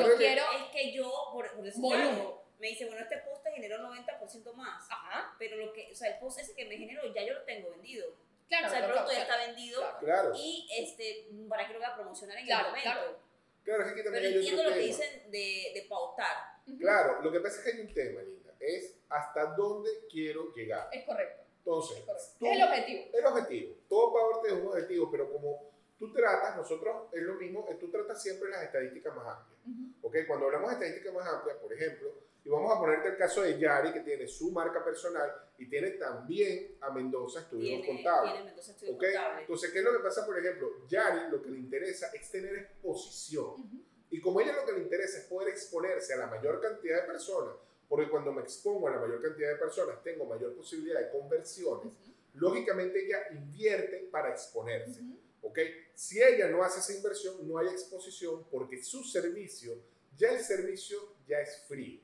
[0.00, 0.44] Acuérdate que- quiero...
[0.52, 2.28] Es que yo, por, por decir Volumen.
[2.58, 4.90] me dice, bueno, este post te generó 90% más.
[4.90, 7.42] Ajá, Pero lo que, o sea, el post ese que me generó, ya yo lo
[7.44, 8.06] tengo vendido.
[8.48, 8.66] claro.
[8.66, 9.98] o sea, el claro, producto ya claro, está vendido.
[10.00, 10.32] claro.
[10.36, 13.23] Y este, ¿para qué lo voy a promocionar en Claro, el momento?
[13.64, 13.82] Claro.
[13.82, 16.36] Es que aquí también Pero hay entiendo otro lo que dicen de, de pautar.
[16.78, 20.88] Claro, lo que pasa es que hay un tema, Linda, es hasta dónde quiero llegar.
[20.92, 21.42] Es correcto.
[21.58, 22.28] Entonces, es correcto.
[22.38, 23.04] tú- Es el objetivo.
[23.14, 23.74] el objetivo.
[23.88, 27.90] Todo Power es un objetivo, pero como tú tratas, nosotros es lo mismo, eh, tú
[27.90, 29.60] tratas siempre las estadísticas más amplias.
[29.66, 30.06] Ujú.
[30.08, 30.16] ¿ok?
[30.26, 32.12] Cuando hablamos de estadísticas más amplias, por ejemplo,
[32.44, 35.92] y vamos a ponerte el caso de Yari, que tiene su marca personal y tiene
[35.92, 38.32] también a Mendoza Estudios Contables.
[38.32, 39.02] tiene Mendoza Estudios ¿ok?
[39.02, 39.40] Contables.
[39.40, 40.86] Entonces, ¿qué es lo que pasa, por ejemplo?
[40.88, 43.46] Yari lo que le interesa es tener exposición.
[43.46, 43.82] Ujú.
[44.10, 47.00] Y como a ella lo que le interesa es poder exponerse a la mayor cantidad
[47.00, 47.56] de personas,
[47.88, 51.86] porque cuando me expongo a la mayor cantidad de personas tengo mayor posibilidad de conversiones,
[51.86, 52.12] Ujú.
[52.34, 55.00] lógicamente ella invierte para exponerse.
[55.00, 55.18] Ujú.
[55.48, 55.58] ¿ok?
[55.94, 59.72] Si ella no hace esa inversión, no hay exposición porque su servicio,
[60.16, 62.00] ya el servicio ya es frío.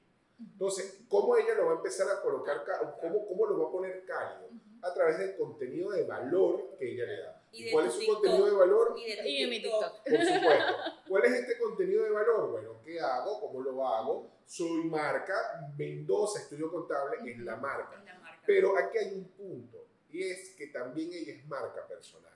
[0.53, 3.73] Entonces, ¿cómo ella lo va a empezar a colocar, ca- cómo, cómo lo va a
[3.73, 4.49] poner cálido?
[4.83, 7.43] A través del contenido de valor que ella le da.
[7.53, 8.17] Y de ¿Cuál es su TikTok.
[8.17, 8.95] contenido de valor?
[8.99, 10.03] Y de Y mi TikTok.
[10.05, 10.75] Por supuesto.
[11.09, 12.51] ¿Cuál es este contenido de valor?
[12.51, 13.41] Bueno, ¿qué hago?
[13.41, 14.31] ¿Cómo lo hago?
[14.47, 17.97] Soy marca, Mendoza Estudio Contable es la marca.
[17.99, 18.43] Es la marca.
[18.47, 22.31] Pero aquí hay un punto, y es que también ella es marca personal.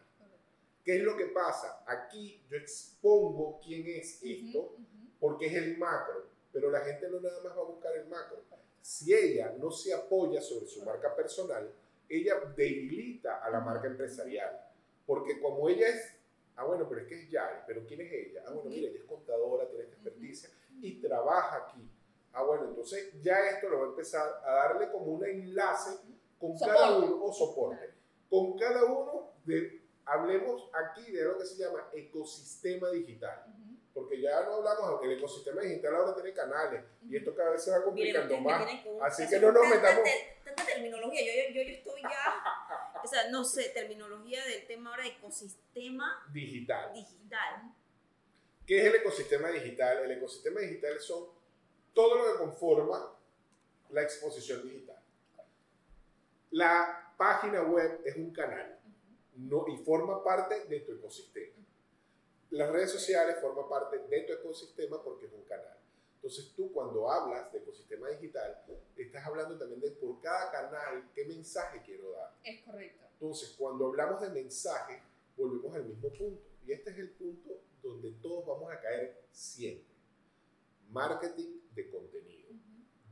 [0.85, 1.83] ¿Qué es lo que pasa?
[1.87, 4.73] Aquí yo expongo quién es esto, Ujú.
[4.75, 5.09] Ujú.
[5.19, 8.38] porque es el macro, pero la gente no nada más va a buscar el macro.
[8.81, 11.69] Si ella no se apoya sobre su marca personal,
[12.09, 14.61] ella debilita a la marca empresarial,
[15.05, 16.14] porque como ella es,
[16.55, 18.45] ah bueno, pero es que es Yari, pero ¿quién es ella?
[18.47, 21.90] Ah bueno, mira, ella es contadora, tiene esta experticia y trabaja aquí.
[22.33, 25.99] Ah bueno, entonces ya esto lo va a empezar a darle como un enlace
[26.38, 27.07] con cada Soporte.
[27.07, 27.90] uno, o soporte,
[28.31, 33.45] con cada uno de, hablemos aquí de lo que se llama ecosistema digital.
[33.94, 37.70] Porque ya no hablamos, el ecosistema digital ahora tiene canales y esto cada vez se
[37.70, 38.66] va complicando más.
[39.02, 40.02] Así que no nos metamos-
[40.44, 44.90] Tanta terminología, yo, yo, yo, yo estoy ya, o sea, no sé, terminología del tema
[44.90, 46.92] ahora de ecosistema Digital.
[46.92, 47.72] digital.
[48.66, 49.98] ¿Qué es el ecosistema digital?
[50.04, 51.28] El ecosistema digital son
[51.94, 53.14] todo lo que conforma
[53.90, 54.98] la exposición digital.
[56.50, 58.78] La página web es un canal
[59.37, 61.54] no, y forma parte de tu ecosistema.
[62.55, 65.77] Las redes sociales forman parte de tu ecosistema porque es un canal.
[66.14, 68.64] Entonces tú cuando hablas de ecosistema digital,
[68.97, 72.33] estás hablando también de por cada canal qué mensaje quiero dar.
[72.45, 73.07] Es correcto.
[73.14, 75.03] Entonces, cuando hablamos de mensaje,
[75.37, 76.45] volvemos al mismo punto.
[76.64, 79.93] Y este es el punto donde todos vamos a caer siempre.
[80.90, 82.51] Marketing de contenido,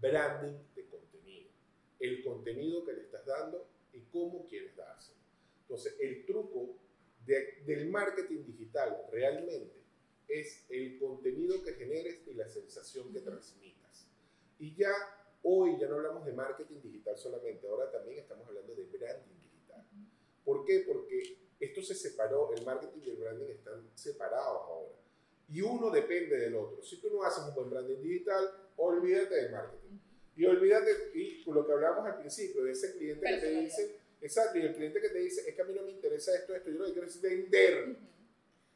[0.01, 1.51] branding de contenido,
[1.99, 5.19] el contenido que le estás dando y cómo quieres dárselo.
[5.63, 6.77] Entonces, el truco
[7.27, 9.83] de- del marketing digital realmente
[10.29, 14.09] es el contenido que generes y la sensación que transmitas.
[14.59, 14.93] Y ya
[15.43, 19.85] hoy ya no hablamos de marketing digital solamente, ahora también estamos hablando de branding digital.
[20.45, 20.85] ¿Por qué?
[20.87, 24.93] Porque esto se separó, el marketing y el branding están separados ahora.
[25.49, 26.83] Y uno depende del otro.
[26.83, 29.99] Si tú no haces un buen branding digital, olvídate del marketing.
[30.35, 34.01] Y olvídate, y con lo que hablábamos al principio, de ese cliente que te dice,
[34.23, 36.55] exacto, y el cliente que te dice, es que a mí no me interesa esto,
[36.55, 37.85] esto, yo lo que quiero es vender.
[37.89, 37.97] Ujú.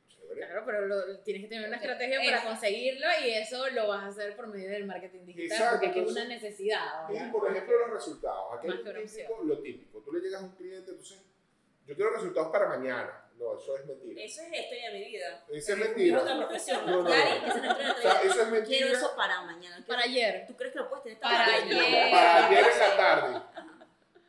[0.08, 0.40] Chévere.
[0.46, 4.06] Claro, pero lo- tienes que tener una estrategia para conseguirlo y eso lo vas a
[4.08, 7.08] hacer por medio del marketing digital, Exacto, porque aquí es una necesidad.
[7.08, 7.32] Y ¿verdad?
[7.32, 8.58] por ejemplo, los resultados.
[8.58, 9.04] Aquí Más opción.
[9.06, 10.00] típico, lo típico.
[10.00, 11.18] Tú le llegas a un cliente, entonces,
[11.86, 13.22] yo quiero resultados para mañana.
[13.38, 14.22] No, eso es mentira.
[14.22, 15.44] Eso es historia de mi vida.
[15.52, 16.22] Esa es mentira.
[16.22, 16.86] otra profesión.
[16.86, 17.46] No, no, Yari, no.
[17.46, 18.64] es O sea, eso es mentira.
[18.78, 19.84] Quiero eso para mañana.
[19.86, 20.46] Para ayer.
[20.48, 21.86] ¿Tú crees que lo puedes tener esta Para mañana?
[21.86, 22.10] ayer.
[22.10, 23.42] Para ayer en la tarde.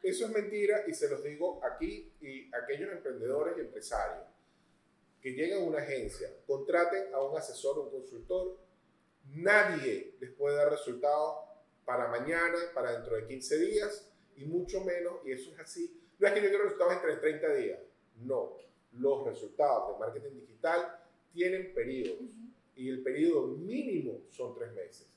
[0.03, 4.25] Eso es mentira y se los digo aquí y aquellos emprendedores y empresarios
[5.21, 8.57] que lleguen a una agencia, contraten a un asesor o un consultor,
[9.33, 11.45] nadie les puede dar resultados
[11.83, 15.99] para mañana, para dentro de 15 días y mucho menos, y eso es así.
[16.19, 17.79] No es que yo quiero resultados entre 30 días,
[18.17, 18.57] no.
[18.93, 20.99] Los resultados de marketing digital
[21.33, 22.29] tienen periodos
[22.75, 25.07] y el periodo mínimo son tres meses.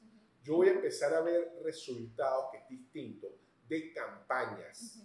[0.42, 3.28] Yo voy a empezar a ver resultados que es distinto
[3.70, 4.98] de campañas.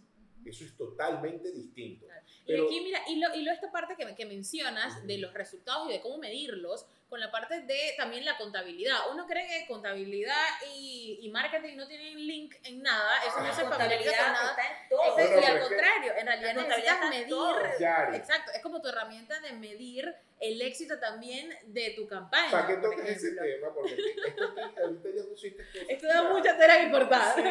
[0.45, 2.05] Eso es totalmente distinto.
[2.43, 5.07] Y Pero- aquí, mira, y lo, y lo esta parte que, que mencionas Ujú.
[5.07, 8.97] de los resultados y de cómo medirlos, con la parte de también la contabilidad.
[9.11, 10.35] Uno cree que contabilidad
[10.75, 13.53] y, y marketing no tienen link en nada, eso no Ah.
[13.55, 14.49] se familiariza Contabilidad con nada.
[14.51, 15.17] está en todo.
[15.17, 18.15] No, no, y al contrario, en realidad necesitas medir.
[18.15, 22.51] Exacto, es como tu herramienta de medir el éxito también de tu campaña.
[22.51, 23.73] ¿para qué tocas ese tema?
[23.73, 25.85] Porque esto aquí, ahorita ya pusiste cosas.
[25.89, 27.35] Esto da mucha tela que cortar.
[27.35, 27.41] Sí,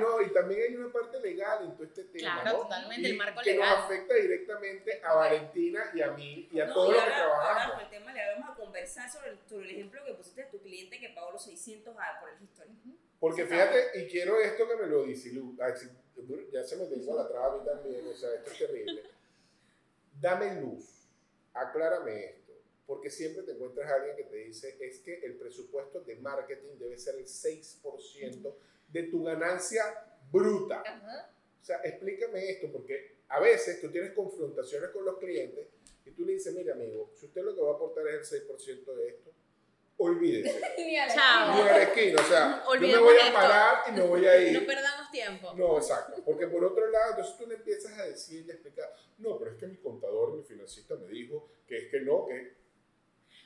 [0.00, 2.40] no, y también hay una parte legal en todo este tema.
[2.42, 2.62] Claro, ¿no?
[2.64, 3.68] totalmente, Y el marco que legal.
[3.68, 7.10] nos afecta directamente a Valentina y a mí y a No, todos y los que
[7.12, 7.74] ahora, ahora trabajamos.
[7.74, 10.50] con el tema le vamos a conversar sobre el, sobre el ejemplo que pusiste de
[10.50, 12.70] tu cliente que pagó los 600 a- por el history.
[13.20, 15.88] Porque fíjate, y quiero esto que me lo dice Lu, sí,
[16.52, 19.02] ya se me hizo la traba a mí también, o sea, esto es terrible.
[20.20, 21.01] Dame luz,
[21.54, 22.52] aclárame esto.
[22.86, 26.78] porque siempre te encuentras a alguien que te dice, es que el presupuesto de marketing
[26.78, 28.54] debe ser el 6%
[28.88, 29.82] de tu ganancia
[30.30, 30.82] bruta.
[30.84, 31.32] Ajá.
[31.60, 35.68] O sea, explícame esto, porque a veces tú tienes confrontaciones con los clientes
[36.04, 38.48] y tú le dices, mire amigo, si usted lo que va a aportar es el
[38.48, 39.30] 6% de esto,
[40.02, 40.60] olvídese.
[40.78, 41.54] Ni a la Chao.
[41.54, 43.34] Ni a la esquina, o sea, yo me voy a esto.
[43.34, 44.60] parar y me voy a ir.
[44.60, 45.52] No perdamos tiempo.
[45.54, 46.22] No, exacto.
[46.24, 49.52] Porque por otro lado, entonces tú le empiezas a decir y a explicar, no, pero
[49.52, 52.60] es que mi contador, mi financista me dijo que es que no, que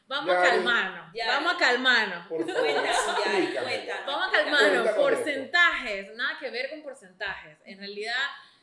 [0.08, 1.10] Vamos Ya, a calmarnos.
[1.14, 1.26] ya.
[1.26, 2.26] Vamos a calmarnos.
[2.28, 3.66] por favor, Cuéntanos, ya, explícame.
[3.66, 4.06] cuéntanos.
[4.06, 4.94] Vamos a Cuenta calmarnos.
[4.94, 6.14] Porcentajes.
[6.14, 7.58] Nada que ver con porcentajes.
[7.64, 8.14] En realidad,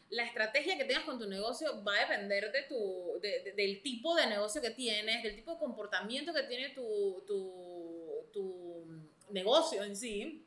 [0.09, 3.81] la estrategia que tengas con tu negocio va a depender de tu, de- de- del
[3.81, 7.72] tipo de negocio que tienes, del tipo de comportamiento que tiene tu, tu,
[8.33, 8.85] tu
[9.29, 10.45] negocio en sí.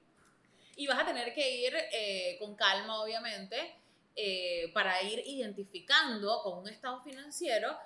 [0.77, 3.57] Y vas a tener que ir eh, con calma, obviamente,
[4.15, 7.77] eh, para ir identificando con un estado financiero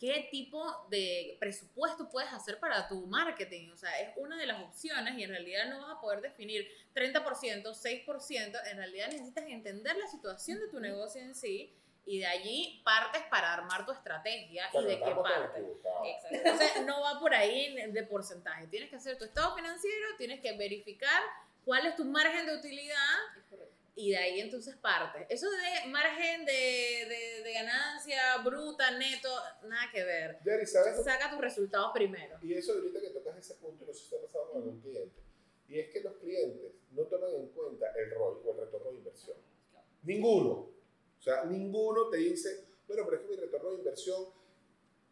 [0.00, 3.68] qué tipo de presupuesto puedes hacer para tu marketing.
[3.70, 6.66] O sea, es una de las opciones y en realidad no vas a poder definir
[6.94, 7.22] 30%,
[7.62, 8.60] 6%.
[8.70, 11.74] En realidad necesitas entender la situación de tu negocio en sí
[12.06, 15.60] y de allí partes para armar tu estrategia Pero y de qué estamos tan parte.
[15.60, 16.06] equivocados.
[16.08, 16.36] Exacto.
[16.36, 18.66] Entonces no va por ahí de porcentaje.
[18.68, 21.22] Tienes que hacer tu estado financiero, tienes que verificar
[21.64, 23.16] cuál es tu margen de utilidad
[23.94, 25.26] y de ahí entonces partes.
[25.28, 29.28] Eso de margen de, de, de ganancia bruta, neto,
[29.64, 30.38] nada que ver.
[30.42, 31.04] Jerry, ¿sabes?
[31.04, 32.38] Saca tus resultados primero.
[32.42, 34.80] Y eso ahorita que tocas ese punto, no sé si te ha pasado con algún
[34.80, 35.20] cliente,
[35.68, 38.96] y es que los clientes no toman en cuenta el ROI o el retorno de
[38.96, 39.36] inversión.
[40.02, 40.70] Ninguno.
[41.20, 44.24] O sea, ninguno te dice, bueno, pero es que mi retorno de inversión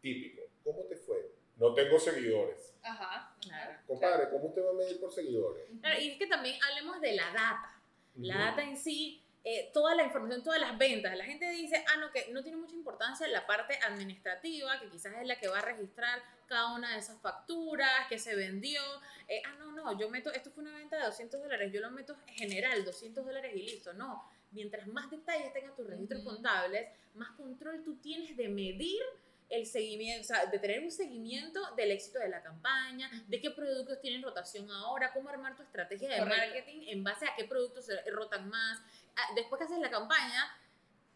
[0.01, 1.31] típico, ¿cómo te fue?
[1.57, 2.73] No tengo seguidores.
[2.81, 3.35] Ajá.
[3.41, 3.79] Claro.
[3.85, 5.65] Compadre, ¿cómo usted va a medir por seguidores?
[5.81, 7.81] Claro, y es que también hablemos de la data.
[8.15, 8.43] La Ujú.
[8.43, 11.15] data en sí, eh, toda la información, todas las ventas.
[11.15, 15.13] La gente dice, ah, no, que no tiene mucha importancia la parte administrativa, que quizás
[15.21, 18.81] es la que va a registrar cada una de esas facturas, que se vendió.
[19.27, 21.91] Eh, ah, no, no, yo meto, esto fue una venta de 200 dólares, yo lo
[21.91, 23.93] meto general, 200 dólares y listo.
[23.93, 26.35] No, mientras más detalles tengas tus registros Ujú.
[26.35, 29.01] contables, más control tú tienes de medir
[29.49, 33.49] el seguimiento, o sea, de tener un seguimiento del éxito de la campaña, de qué
[33.49, 36.37] productos tienen rotación ahora, cómo armar tu estrategia de Correcto.
[36.37, 38.79] marketing en base a qué productos rotan más.
[39.15, 40.45] Ah, Después que haces la campaña,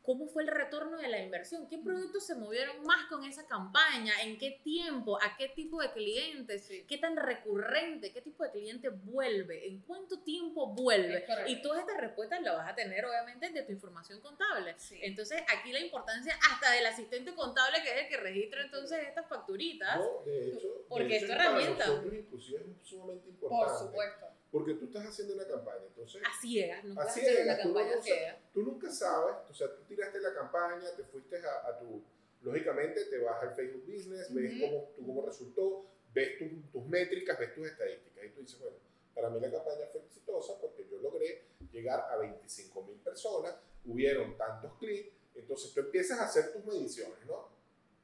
[0.03, 1.67] ¿cómo fue el retorno de la inversión?
[1.67, 4.13] ¿Qué productos se movieron más con esa campaña?
[4.21, 5.17] ¿En qué tiempo?
[5.21, 6.69] ¿A qué tipo de clientes?
[6.87, 8.11] ¿Qué tan recurrente?
[8.11, 9.67] ¿Qué tipo de cliente vuelve?
[9.67, 11.25] ¿En cuánto tiempo vuelve?
[11.47, 14.75] Y todas estas respuestas las vas a tener, obviamente, de tu información contable.
[14.77, 14.99] Sí.
[15.01, 19.27] Entonces, aquí la importancia hasta del asistente contable, que es el que registra entonces estas
[19.27, 19.97] facturitas.
[19.97, 21.87] No, de hecho, Porque de es hecho, para herramienta.
[21.87, 23.65] nosotros inclusive es sumamente importante.
[23.65, 24.25] Por supuesto.
[24.53, 27.57] Porque tú estás haciendo una campaña, entonces A ciegas, nunca A vas a hacer una
[27.57, 28.39] tú campaña ciega.
[28.53, 32.03] tú nunca sabes, o sea, tú tiraste la campaña, te fuiste a, a tu,
[32.43, 37.39] lógicamente te vas al Facebook Business, ves cómo, tú cómo resultó, ves tu- tus métricas,
[37.39, 38.77] ves tus estadísticas y tú dices, bueno,
[39.15, 44.37] para mí la campaña fue exitosa porque yo logré llegar a 25 mil personas, hubieron
[44.37, 47.49] tantos clics, entonces tú empiezas a hacer tus mediciones, ¿no?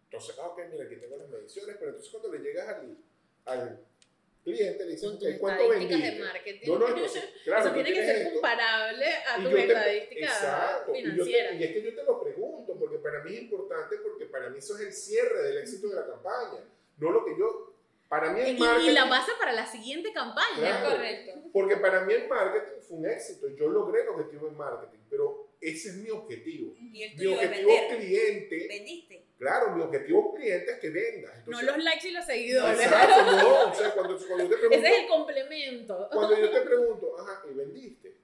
[0.05, 2.97] Entonces, ah, ok, mira, aquí tengo las mediciones, pero entonces cuando le llegas al,
[3.45, 3.85] al
[4.43, 6.11] cliente le ok, tus ¿cuánto vendiste?
[6.11, 6.67] de marketing.
[6.71, 10.95] No, no, entonces, claro, Eso tiene que ser esto, comparable a y tus estadísticas exacto,
[10.95, 11.53] y financieras.
[11.59, 14.57] Y, es que yo te lo pregunto, porque para mí es importante, porque para mí
[14.59, 16.63] eso es el cierre del éxito de la campaña.
[16.97, 17.73] No lo que yo.
[18.07, 18.93] Para mí Y, el y marketing.
[18.93, 20.57] la base para la siguiente campaña.
[20.57, 20.87] Claro.
[20.87, 21.31] Es correcto.
[21.53, 23.47] Porque para mí el marketing fue un éxito.
[23.55, 26.73] Yo logré el objetivo en marketing, pero ese es mi objetivo.
[26.79, 27.97] Y el Mi objetivo vender.
[27.97, 29.25] cliente, ¿Vendiste?
[29.39, 31.33] Claro, mi objetivo cliente es que vendas.
[31.47, 32.79] No Entonces, los likes y los seguidores.
[32.81, 33.69] Exacto, no.
[33.71, 34.77] O sea, cuando, cuando yo te pregunto.
[34.77, 36.09] Ese es el complemento.
[36.11, 38.15] Cuando yo te pregunto, ajá, ¿y vendiste?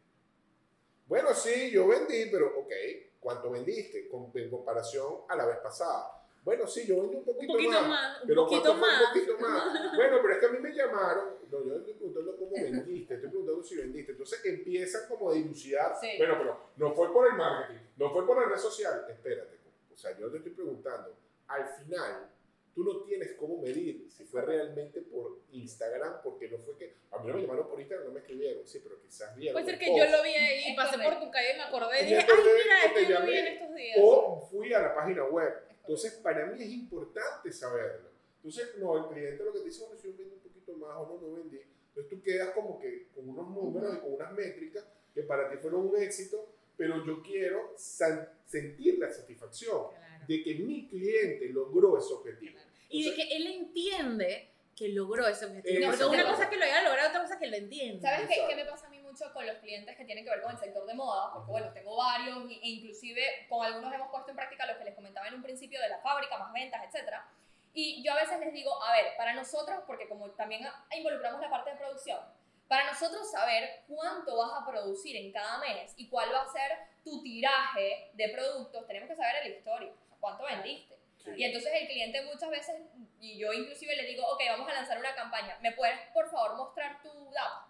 [1.07, 2.71] Bueno, sí, yo vendí, pero ok,
[3.19, 6.11] ¿cuánto vendiste con, en comparación a la vez pasada?
[6.43, 7.87] Bueno, sí, yo vendí un Un poquito, poquito más.
[7.87, 9.01] más, un pero poquito ¿cuánto fue más.
[9.01, 9.93] Un poquito más.
[9.95, 11.25] Bueno, pero es que a mí me llamaron.
[11.49, 14.11] No, yo no estoy preguntando cómo vendiste, estoy preguntando si vendiste.
[14.11, 15.95] Entonces empiezan como a dilucidar.
[15.99, 16.09] Sí.
[16.17, 19.05] Bueno, pero no fue por el marketing, no fue por la red social.
[19.09, 19.54] Espérate,
[19.95, 21.15] o sea, yo te estoy preguntando.
[21.47, 22.29] Al final,
[22.73, 26.95] tú no tienes cómo medir si fue realmente por Instagram, porque no fue que.
[27.11, 28.67] A mí no me llamaron por Instagram, no me escribieron.
[28.67, 29.53] Sí, pero quizás vieron.
[29.53, 29.99] Puede ser que post.
[29.99, 32.81] yo lo vi ahí, pasé por tu calle y me acordé y dije, ay, mira,
[32.81, 33.39] que es te que yo lo vi llamé.
[33.39, 33.97] en estos días.
[34.01, 35.53] O fui a la página web.
[35.81, 38.09] Entonces, para mí es importante saberlo.
[38.37, 40.97] Entonces, no, el cliente lo que te dice, bueno, si yo vendí un poquito más
[40.97, 41.61] o no, no vendí.
[41.87, 44.83] Entonces, tú quedas como que con unos números y con unas métricas
[45.13, 50.25] que para ti fueron un éxito, pero yo quiero sentir la satisfacción Claro.
[50.27, 52.59] de que mi cliente logró ese objetivo.
[52.89, 55.87] Y de Entonces, que él entiende que logró ese objetivo.
[55.89, 58.01] Porque una cosa es que lo haya logrado, otra cosa es que lo entiende.
[58.01, 60.41] ¿Sabes qué, qué me pasa a mí mucho con los clientes que tienen que ver
[60.41, 61.31] con el sector de moda?
[61.33, 64.95] Porque bueno, tengo varios e inclusive con algunos hemos puesto en práctica lo que les
[64.95, 67.25] comentaba en un principio de la fábrica, más ventas, etcétera.
[67.73, 70.65] Y yo a veces les digo, a ver, para nosotros, porque como también
[70.97, 72.19] involucramos la parte de producción,
[72.67, 76.71] para nosotros saber cuánto vas a producir en cada mes y cuál va a ser
[77.03, 80.95] tu tiraje de productos, tenemos que saber el histórico, cuánto vendiste.
[81.35, 82.75] Y entonces el cliente muchas veces,
[83.19, 86.55] y yo inclusive le digo, ok, vamos a lanzar una campaña, ¿me puedes por favor
[86.55, 87.67] mostrar tu data?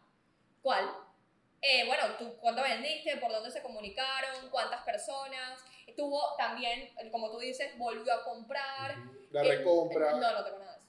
[0.62, 0.90] ¿Cuál?
[1.62, 3.16] Eh, bueno, tú, ¿cuánto vendiste?
[3.18, 4.50] ¿Por dónde se comunicaron?
[4.50, 5.64] ¿Cuántas personas?
[5.96, 8.96] Tuvo también, como tú dices, volvió a comprar.
[9.32, 10.12] La Eh, recompra.
[10.12, 10.88] No, no tengo nada de eso.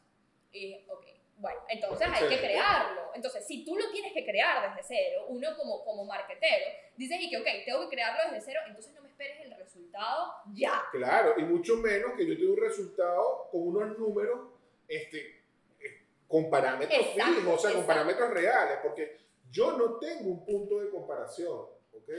[0.53, 1.06] Y dije, ok,
[1.39, 3.11] bueno, entonces hay que crearlo.
[3.15, 6.65] Entonces, si tú lo tienes que crear desde cero, uno como, como marketero,
[6.97, 10.33] dices, y que, ok, tengo que crearlo desde cero, entonces no me esperes el resultado
[10.55, 10.83] ya.
[10.93, 14.51] Claro, y mucho menos que yo tenga un resultado con unos números
[14.89, 15.45] este,
[15.81, 17.87] eh, con parámetros Exacto, fijos, o sea, con exacto.
[17.87, 19.19] parámetros reales, porque
[19.51, 22.11] yo no tengo un punto de comparación, ¿ok?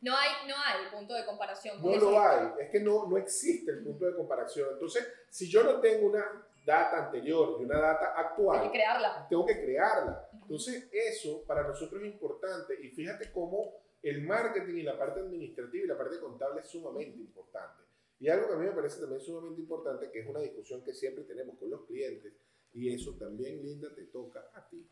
[0.00, 3.16] No hay, no hay punto de comparación con No lo hay, es que no, no
[3.16, 4.68] existe el punto de comparación.
[4.72, 9.26] Entonces, si yo no tengo una data anterior y una data Hay actual, que crearla.
[9.28, 10.28] tengo que crearla.
[10.32, 15.84] Entonces, eso para nosotros es importante y fíjate cómo el marketing y la parte administrativa
[15.84, 17.82] y la parte contable es sumamente importante.
[18.20, 20.92] Y algo que a mí me parece también sumamente importante, que es una discusión que
[20.92, 22.34] siempre tenemos con los clientes,
[22.72, 24.86] y eso también, Linda, te toca a ti.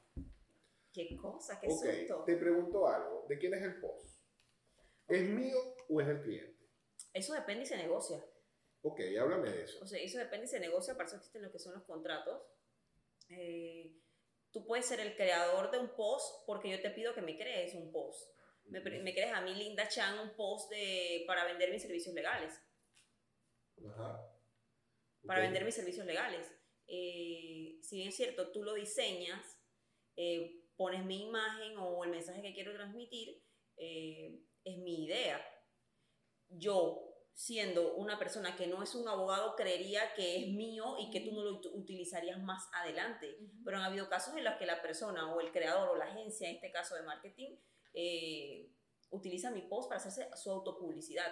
[0.93, 2.24] Qué cosa, qué Ok, susto.
[2.24, 4.18] te pregunto algo, ¿de quién es el post?
[5.09, 5.59] ¿Es mío
[5.89, 6.68] o es del cliente?
[7.12, 8.24] Eso depende y se negocia.
[8.87, 9.82] Ok, háblame de eso.
[9.82, 12.41] O sea, eso depende y se negocia, para eso existen lo que son los contratos.
[13.28, 13.97] Eh,
[14.53, 17.74] tú puedes ser el creador de un post porque yo te pido que me crees
[17.74, 18.30] un post.
[18.66, 22.55] Me, crees a mí, Linda Chan, un post de, para vender mis servicios legales.
[23.89, 24.32] Ajá.
[25.26, 26.47] Para vender mis servicios legales.
[26.87, 29.61] Eh, si bien es cierto, tú lo diseñas,
[30.14, 33.43] eh, pones mi imagen o el mensaje que quiero transmitir,
[33.76, 35.45] eh, es mi idea.
[36.51, 37.05] Yo,
[37.39, 41.32] siendo una persona que no es un abogado, creería que es mío y que tú
[41.32, 43.39] no lo ut- utilizarías más adelante.
[43.62, 46.49] Pero han habido casos en los que la persona o el creador o la agencia,
[46.49, 47.59] en este caso de marketing,
[47.93, 48.72] eh,
[49.11, 51.30] utiliza mi post para hacerse su autopublicidad,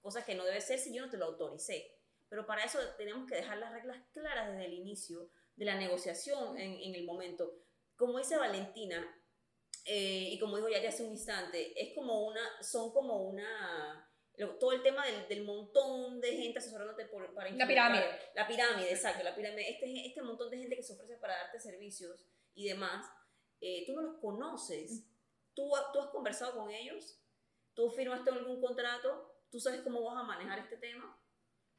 [0.00, 1.96] cosa que no debe ser si yo no te lo autoricé.
[2.28, 6.56] Pero para eso tenemos que dejar las reglas claras desde el inicio de la negociación
[6.58, 7.52] en, en el momento.
[7.96, 9.04] Como dice Valentina,
[9.84, 14.09] eh, y como dijo ya hace un instante, es como una, son como una,
[14.48, 18.04] todo el tema del, del montón de gente asesorándote por, para La pirámide.
[18.34, 19.70] la pirámide, exacto, la pirámide.
[19.70, 23.06] Este, este montón de gente que se ofrece para darte servicios y demás,
[23.60, 25.04] eh, tú no los conoces.
[25.54, 27.20] ¿Tú, ha- tú has conversado con ellos,
[27.74, 31.20] tú firmaste algún contrato, tú sabes cómo vas a manejar este tema.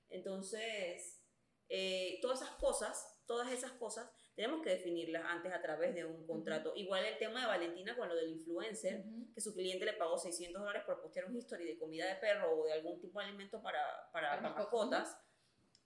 [0.10, 1.22] Entonces,
[1.70, 6.26] eh, todas esas cosas, todas esas cosas, tenemos que definirlas antes a través de un
[6.26, 6.74] contrato.
[6.76, 9.04] Igual el tema de Valentina con lo del influencer,
[9.34, 12.60] que su cliente le pagó 600 dólares por postear un history de comida de perro
[12.60, 15.02] o de algún tipo de alimento para, para, mascotas.
[15.02, 15.18] mascotas.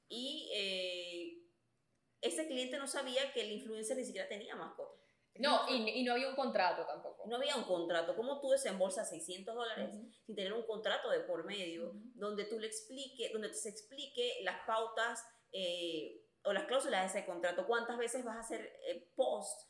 [0.08, 1.44] Y eh,
[2.22, 5.02] ese cliente no sabía que el influencer ni siquiera tenía mascota.
[5.38, 7.28] No, y, y no había un contrato tampoco.
[7.28, 8.16] No había un contrato.
[8.16, 9.94] ¿Cómo tú desembolsas 600 dólares
[10.26, 12.00] sin tener un contrato de por medio Ujú.
[12.14, 15.22] donde tú le explique, donde se explique las pautas
[15.52, 17.66] eh, o las cláusulas de ese contrato?
[17.68, 19.70] ¿Cuántas veces vas a hacer eh, post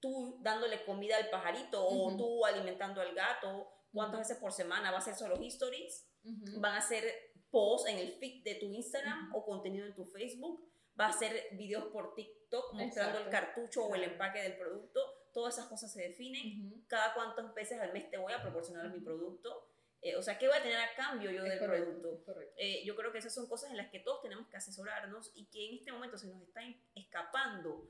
[0.00, 3.68] tú dándole comida al pajarito o tú alimentando al gato?
[3.92, 6.08] ¿Cuántas veces por semana va a ser solo histories?
[6.24, 6.60] Ujú.
[6.60, 10.70] van a hacer posts en el feed de tu Instagram o contenido en tu Facebook,
[10.98, 13.30] va a hacer videos por TikTok mostrando el Exacto.
[13.30, 15.00] cartucho o el empaque del producto,
[15.32, 19.00] todas esas cosas se definen, cada cuántas veces al mes te voy a proporcionar mi
[19.00, 19.71] producto,
[20.02, 22.24] Eh, o sea, ¿qué voy a tener a cambio yo Es del correcto, producto?
[22.24, 22.54] correcto.
[22.58, 25.46] Eh, yo creo que esas son cosas en las que todos tenemos que asesorarnos y
[25.46, 27.88] que en este momento se nos están escapando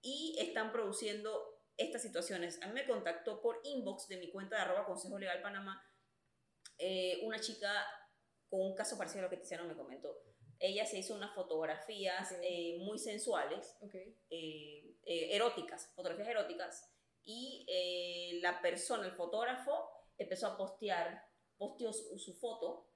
[0.00, 2.60] y están produciendo estas situaciones.
[2.62, 5.82] A mí me contactó por inbox de mi cuenta de arroba Consejo Legal Panamá
[6.78, 7.86] eh, una chica
[8.48, 10.20] con un caso parecido a lo que Tiziano me comentó.
[10.58, 12.38] Ella se hizo unas fotografías Ok.
[12.42, 13.94] eh, muy sensuales, Ok.
[13.94, 16.88] eh, eh, eróticas, fotografías eróticas,
[17.24, 19.88] y la persona, el fotógrafo,
[20.18, 21.24] empezó a postear,
[21.62, 22.90] posteó su, su foto,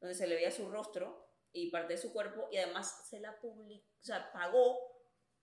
[0.00, 3.38] donde se le veía su rostro y parte de su cuerpo, y además se la
[3.40, 4.78] publicó, o sea, pagó,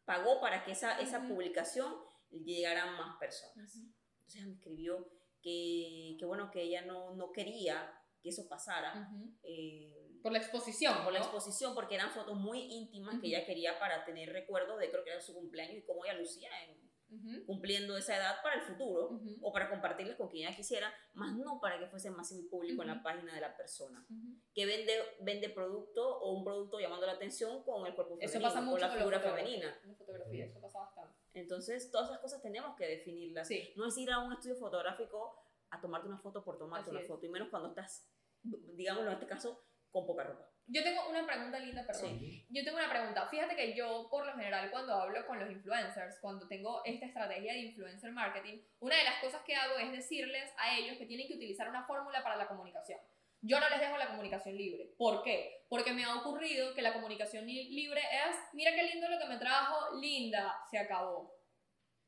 [0.05, 1.29] pagó para que esa, esa Ujú.
[1.29, 1.95] publicación
[2.29, 3.75] llegara a más personas.
[3.75, 3.85] Ujú.
[4.19, 5.07] Entonces ella me escribió
[5.41, 9.07] que, que bueno, que ella no, no quería que eso pasara.
[9.13, 9.37] Ujú.
[9.43, 11.25] eh, Por la exposición, por la ¿no?
[11.25, 15.11] exposición, porque eran fotos muy íntimas que ella quería para tener recuerdos de creo que
[15.11, 17.45] era su cumpleaños y cómo ella lucía en- Ujú.
[17.45, 19.37] cumpliendo esa edad para el futuro Ujú.
[19.41, 22.81] o para compartirlas con quien ella quisiera, más no para que fuese masivo y público
[22.81, 24.05] en la página de la persona
[24.53, 28.49] que vende, vende producto o un producto llamando la atención con el cuerpo Eso femenino
[28.49, 29.79] pasa o mucho la con figura los fotógrafos, femenina.
[29.83, 31.15] En la fotografía, eso pasa bastante.
[31.33, 33.47] Entonces, todas esas cosas tenemos que definirlas.
[33.47, 33.73] Sí.
[33.77, 35.39] No es ir a un estudio fotográfico
[35.69, 37.07] a tomarte una foto por tomarte Así una es.
[37.07, 38.09] foto, y menos cuando estás,
[38.43, 40.49] digámoslo en este caso, con poca ropa.
[40.69, 42.19] Yo tengo una pregunta linda, perdón.
[42.49, 43.25] Yo tengo una pregunta.
[43.27, 47.53] Fíjate que yo, por lo general, cuando hablo con los influencers, cuando tengo esta estrategia
[47.53, 51.27] de influencer marketing, una de las cosas que hago es decirles a ellos que tienen
[51.27, 52.99] que utilizar una fórmula para la comunicación.
[53.41, 54.91] Yo no les dejo la comunicación libre.
[54.97, 55.63] ¿Por qué?
[55.69, 59.25] Porque me ha ocurrido que la comunicación li- libre es, mira qué lindo lo que
[59.27, 61.33] me trajo, linda, se acabó.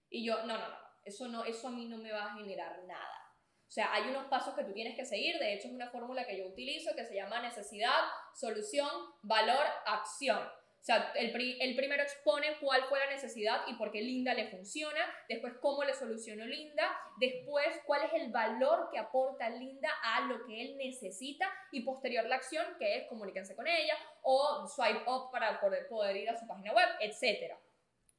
[0.09, 2.83] Y yo, no, no, no, eso no, eso a mí no me va a generar
[2.85, 3.28] nada.
[3.69, 6.25] O sea, hay unos pasos que tú tienes que seguir, de hecho es una fórmula
[6.25, 7.99] que yo utilizo que se llama necesidad,
[8.33, 8.89] solución,
[9.21, 10.39] valor, acción.
[10.41, 14.33] O sea, el, pri- el primero expone cuál fue la necesidad y por qué Linda
[14.33, 16.89] le funciona, después cómo le solucionó Linda,
[17.19, 22.25] después cuál es el valor que aporta Linda a lo que él necesita y posterior
[22.25, 26.35] la acción que es comuníquense con ella o swipe up para poder, poder ir a
[26.39, 27.53] su página web, etc.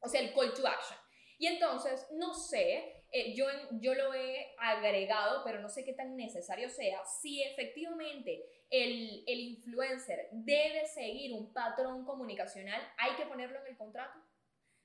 [0.01, 0.99] O sea, el call to action.
[1.39, 3.47] Y entonces, no sé, eh, yo,
[3.81, 9.41] yo lo he agregado, pero no sé qué tan necesario sea, si efectivamente el, el
[9.41, 14.19] influencer debe seguir un patrón comunicacional, hay que ponerlo en el contrato.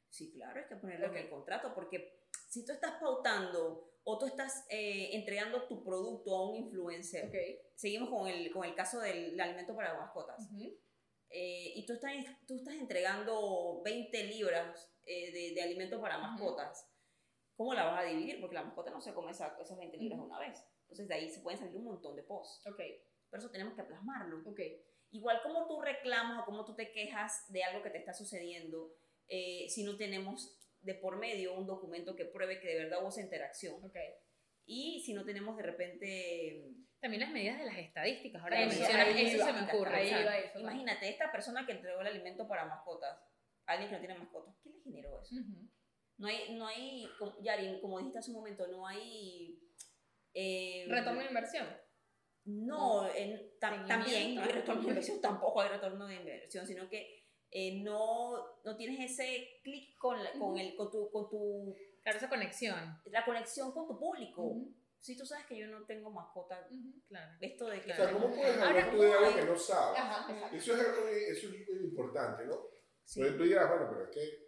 [0.09, 4.27] Sí, claro, hay que ponerlo en el contrato porque si tú estás pautando o tú
[4.27, 7.35] estás eh, entregando tu producto a un influencer, Ok.
[7.75, 10.63] seguimos con el, con el caso del alimento para mascotas, Ujú.
[11.29, 12.13] eh, y tú estás,
[12.47, 16.87] tú estás entregando 20 libras eh, de, de alimento para mascotas,
[17.55, 18.39] ¿cómo la vas a dividir?
[18.41, 20.27] Porque la mascota no se come esa- esas 20 libras Ujú.
[20.27, 20.63] de una vez.
[20.81, 22.65] Entonces de ahí se pueden salir un montón de posts.
[22.67, 22.79] Ok,
[23.29, 24.41] Por eso tenemos que plasmarlo.
[24.49, 24.59] ok.
[25.11, 28.93] Igual como tú reclamas o como tú te quejas de algo que te está sucediendo,
[29.27, 33.09] eh, si no tenemos de por medio un documento que pruebe que de verdad hubo
[33.09, 33.83] esa interacción.
[33.83, 33.97] Ok.
[34.67, 36.65] Y si no tenemos de repente...
[36.99, 38.41] También las medidas de las estadísticas.
[38.41, 39.95] Ahora sí, mencionas ahí eso iba, se me ocurre.
[39.95, 40.59] ahí iba eso.
[40.59, 43.19] Imagínate, esta persona que entregó el alimento para mascotas,
[43.67, 45.35] alguien que no tiene mascotas, ¿qué le generó eso?
[45.35, 45.69] Ujú.
[46.17, 49.59] No hay, no hay como- Yarin, como dijiste hace un momento, no hay...
[50.33, 51.67] eh, Retorno de inversión.
[52.45, 56.87] No, en- tam- también no hay retorno de inversión, tampoco hay retorno de inversión, sino
[56.89, 61.75] que eh, no, no tienes ese clic con, la- con, el, con, tu, con tu,
[62.03, 63.01] Claro, esa conexión.
[63.05, 64.55] la conexión con tu público.
[64.99, 66.67] Si tú sabes que yo no tengo mascota.
[67.07, 67.31] Claro.
[67.39, 67.91] esto de que...
[67.93, 69.99] O sea, ¿cómo puedes hablar tú de ¿cómo algo que no sabes?
[69.99, 70.55] Ajá.
[70.55, 72.59] Eso es algo eso es muy importante, ¿no?
[73.03, 73.21] Sí.
[73.37, 74.44] Tú dirás, bueno, pero es que,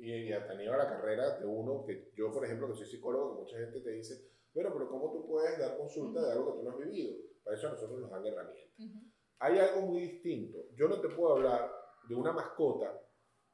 [0.00, 3.34] y, y hasta a la carrera de uno, que yo, por ejemplo, que soy psicólogo,
[3.34, 6.58] que mucha gente te dice, bueno, pero ¿cómo tú puedes dar consulta de algo que
[6.58, 7.16] tú no has vivido?
[7.44, 8.78] Para eso a nosotros nos dan herramientas.
[8.78, 8.98] Ujú.
[9.38, 10.66] Hay algo muy distinto.
[10.74, 11.70] Yo no te puedo hablar
[12.08, 13.00] de una mascota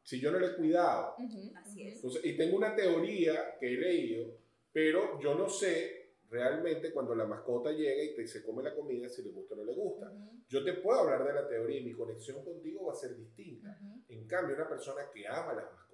[0.02, 1.14] si yo no la he cuidado.
[1.18, 1.52] Ujú.
[1.56, 1.88] Así Ujú.
[1.88, 1.96] es.
[1.96, 4.38] Entonces, y tengo una teoría que he leído,
[4.72, 9.08] pero yo no sé realmente cuando la mascota llega y te, se come la comida
[9.08, 10.12] si le gusta o no le gusta.
[10.48, 13.78] Yo te puedo hablar de la teoría y mi conexión contigo va a ser distinta.
[14.08, 15.85] En cambio, una persona que ama las mascotas,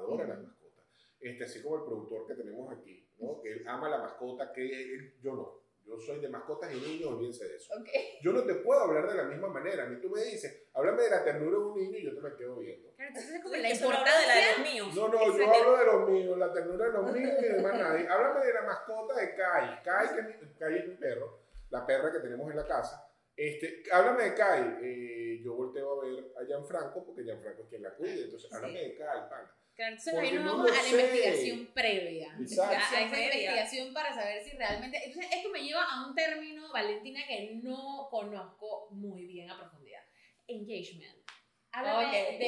[0.00, 0.84] adora las mascotas,
[1.20, 3.40] este, así como el productor que tenemos aquí, ¿no?
[3.40, 5.60] que él ama la mascota, que él- yo no.
[5.86, 7.72] Yo soy de mascotas y niños, olvídense de eso.
[7.74, 7.88] Ok.
[8.22, 9.84] Yo no te puedo hablar de la misma manera.
[9.84, 12.20] A mí tú me dices, háblame de la ternura de un niño y yo te
[12.20, 12.92] me quedo viendo.
[12.94, 13.60] Claro, entonces es como la
[14.20, 14.94] de la de los míos.
[14.94, 17.74] No, no, yo hablo de los míos, la ternura de los míos y de más
[17.74, 18.06] nadie.
[18.06, 19.82] Háblame de la mascota de Kai.
[19.82, 21.40] Kai, que es mi, Kai es mi perro,
[21.70, 23.10] la perra que tenemos en la casa.
[23.34, 24.78] Este, háblame de Kai.
[24.82, 28.12] Eh, yo volteo a ver a Gianfranco porque Gianfranco es quien la cuida.
[28.22, 28.54] Entonces, Sí.
[28.54, 29.56] háblame de Kai, pana.
[29.80, 30.90] Claro, entonces Porque ahí nos no vamos lo a la sé.
[30.90, 32.36] investigación previa.
[32.40, 32.74] Exacto.
[32.74, 33.24] A, a esa Previa.
[33.34, 35.00] investigación para saber si realmente.
[35.06, 40.02] Entonces, esto me lleva a un término, Valentina, que no conozco muy bien a profundidad:
[40.48, 41.16] engagement.
[41.72, 42.12] Háblame Ok.
[42.12, 42.42] de, de-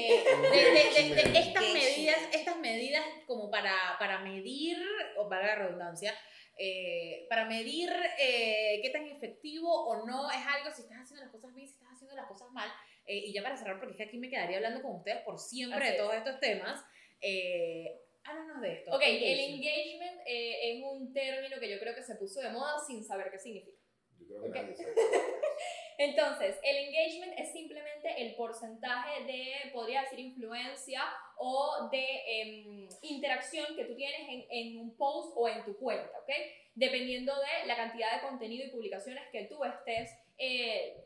[0.51, 4.77] de- de- de estas medidas, estas medidas como para, para medir,
[5.17, 6.13] o para la redundancia,
[6.59, 11.33] eh, para medir eh, qué tan efectivo o no es algo, si estás haciendo las
[11.33, 12.69] cosas bien, si estás haciendo las cosas mal.
[13.07, 15.39] Eh, y ya para cerrar, porque es que aquí me quedaría hablando con ustedes por
[15.39, 15.99] siempre Así de es.
[15.99, 16.85] todos estos temas.
[17.23, 18.91] Eh, háblanos de esto.
[18.95, 19.55] Ok, el Engagement.
[19.65, 23.31] engagement eh, es un término que yo creo que se puso de moda sin saber
[23.31, 23.79] qué significa.
[24.21, 24.55] Yo creo que Ok.
[24.57, 24.95] nadie sabe.
[25.99, 31.03] Entonces, el engagement es simplemente el porcentaje de, podría decir, influencia
[31.37, 36.11] o de em, interacción que tú tienes en, en un post o en tu cuenta,
[36.19, 36.31] ¿ok?
[36.75, 40.97] Dependiendo de la cantidad de contenido y publicaciones que tú estés, eh,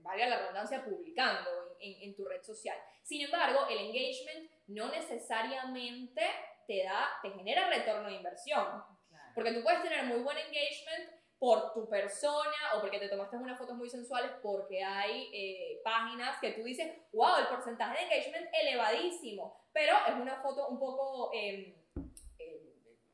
[0.00, 1.48] valga la redundancia, publicando
[1.80, 2.76] en, en- en tu red social.
[3.04, 6.22] Sin embargo, el engagement no necesariamente
[6.66, 8.64] te da, te genera retorno de inversión.
[9.08, 9.32] Claro.
[9.34, 13.58] Porque tú puedes tener muy buen engagement por tu persona o porque te tomaste unas
[13.58, 18.48] fotos muy sensuales, porque hay eh, páginas que tú dices, wow, el porcentaje de engagement
[18.52, 21.74] elevadísimo, pero es una foto un poco em,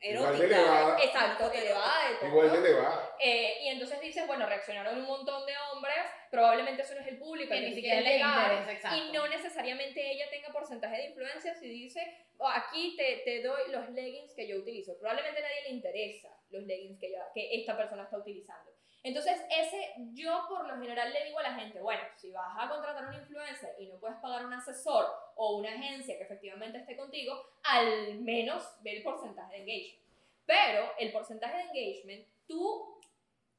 [0.01, 0.61] em, Igual de Erótica.
[0.61, 0.99] elevada.
[1.03, 2.29] exacto, elevada de todo.
[2.29, 3.17] Igual de elevada.
[3.21, 5.97] Eh, y entonces dices, bueno, reaccionaron un montón de hombres,
[6.31, 10.27] probablemente eso no es el público Que ni siquiera les interesa, y no necesariamente ella
[10.31, 12.01] tenga porcentaje de influencia si dice,
[12.39, 14.97] "Oh, aquí te, te doy los leggings que yo utilizo.
[15.01, 18.71] Probablemente a nadie le interesa los leggings que, ella- que esta persona está utilizando.
[19.03, 22.69] Entonces, ese, yo por lo general le digo a la gente, bueno, si vas a
[22.69, 26.79] contratar a un influencer y no puedes pagar un asesor o una agencia que efectivamente
[26.79, 30.05] esté contigo, al menos ve el porcentaje de engagement.
[30.47, 33.01] Pero el porcentaje de engagement, tú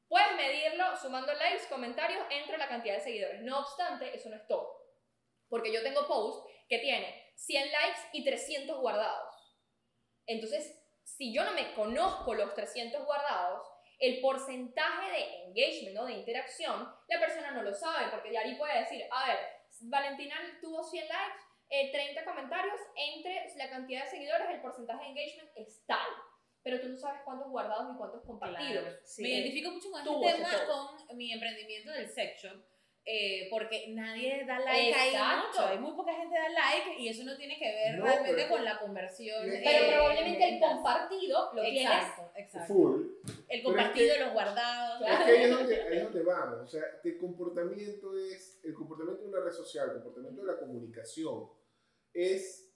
[0.10, 3.42] puedes medirlo sumando likes, comentarios entre la cantidad de seguidores.
[3.42, 4.84] No obstante, eso no es todo.
[5.48, 9.36] Porque yo tengo post que tiene 100 likes y 300 guardados.
[10.26, 13.68] Entonces, si yo no me conozco los 300 guardados,
[14.00, 16.06] el porcentaje de engagement, ¿no?
[16.06, 19.38] de interacción, la persona no lo sabe, porque Yari puede decir, a ver,
[19.82, 25.10] Valentina tuvo 100 likes, 30 eh, comentarios, entre la cantidad de seguidores, el porcentaje de
[25.10, 26.08] engagement es tal.
[26.62, 29.00] Pero tú no sabes cuántos guardados y cuántos compartidos.
[29.20, 32.62] Me identifico mucho con este tema con mi emprendimiento del sex shop
[33.12, 35.16] eh, porque nadie da like ahí
[35.48, 38.64] mucho, hay muy poca gente da like y eso no tiene que ver realmente con
[38.64, 39.48] la conversión.
[39.64, 42.98] Pero probablemente el compartido lo exacto, Exacto,
[43.50, 45.02] El compartido, los guardados.
[45.02, 48.74] Es que ahí es, donde, ahí es donde vamos, o sea, el comportamiento es, el
[48.74, 51.50] comportamiento de una red social, el comportamiento de la comunicación
[52.14, 52.74] es,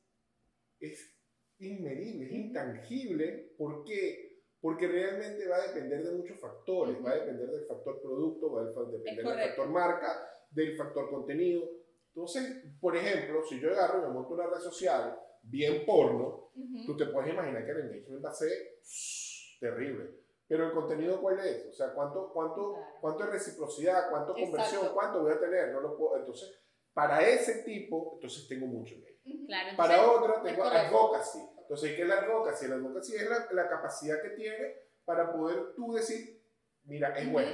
[0.79, 1.15] es
[1.59, 4.33] inmedible, es intangible, ¿por qué?
[4.63, 8.61] porque realmente va a depender de muchos factores, va a depender del factor producto, va
[8.61, 11.69] a depender del factor marca, del factor contenido.
[12.07, 16.53] Entonces, por ejemplo, si yo agarro y me monto una red social bien porno,
[16.85, 18.51] tú te puedes imaginar que el engagement va a ser
[19.59, 20.22] terrible.
[20.47, 21.67] Pero el contenido, ¿cuál es?
[21.67, 24.09] O sea, ¿cuánto, cuánto, cuánto es reciprocidad?
[24.09, 24.89] ¿Cuánto conversión?
[24.93, 25.69] ¿Cuánto voy a tener?
[25.71, 26.17] No lo puedo.
[26.17, 26.59] Entonces,
[26.93, 29.47] para ese tipo, entonces tengo mucho engagement.
[29.47, 31.39] Claro, para otra, tengo advocacy.
[31.59, 32.67] Entonces, ¿qué es la advocacy?
[32.67, 34.75] La advocacy es la, la, capacidad que tiene
[35.05, 36.41] para poder tú decir,
[36.83, 37.51] mira, es bueno,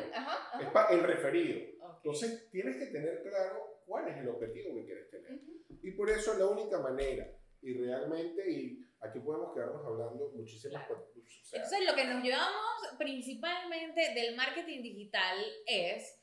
[0.60, 1.60] es para el referido.
[1.98, 5.40] Entonces, tienes que tener claro cuál es el objetivo que quieres tener.
[5.82, 7.32] Y por eso la única manera,
[7.62, 11.06] y realmente, y aquí podemos quedarnos hablando muchísimas cosas.
[11.52, 16.20] Entonces, lo que nos llevamos principalmente del marketing digital es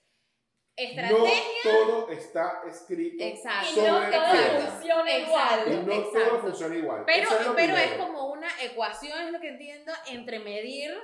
[0.78, 1.16] Estrategia.
[1.64, 3.68] No todo está escrito Exacto.
[3.76, 5.72] sobre y no todo funciona igual.
[5.72, 7.04] Y no todo funciona igual.
[7.06, 10.94] Pero, es, pero es como una ecuación, es lo que entiendo, entre medir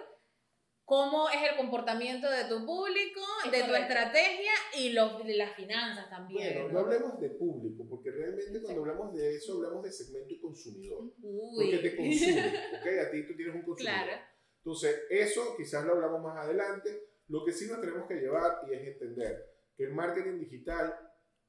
[0.92, 6.10] cómo es el comportamiento de tu público, de tu estrategia y los, de las finanzas
[6.10, 6.52] también.
[6.52, 10.38] Bueno, no hablemos de público, porque realmente cuando hablamos de eso, hablamos de segmento y
[10.38, 11.04] consumidor.
[11.22, 11.64] Uy.
[11.64, 12.46] Porque te consume,
[12.78, 13.06] ¿ok?
[13.06, 14.04] A ti tú tienes un consumidor.
[14.04, 14.22] Claro.
[14.58, 17.08] Entonces, eso quizás lo hablamos más adelante.
[17.28, 20.94] Lo que sí nos tenemos que llevar y es entender que el marketing digital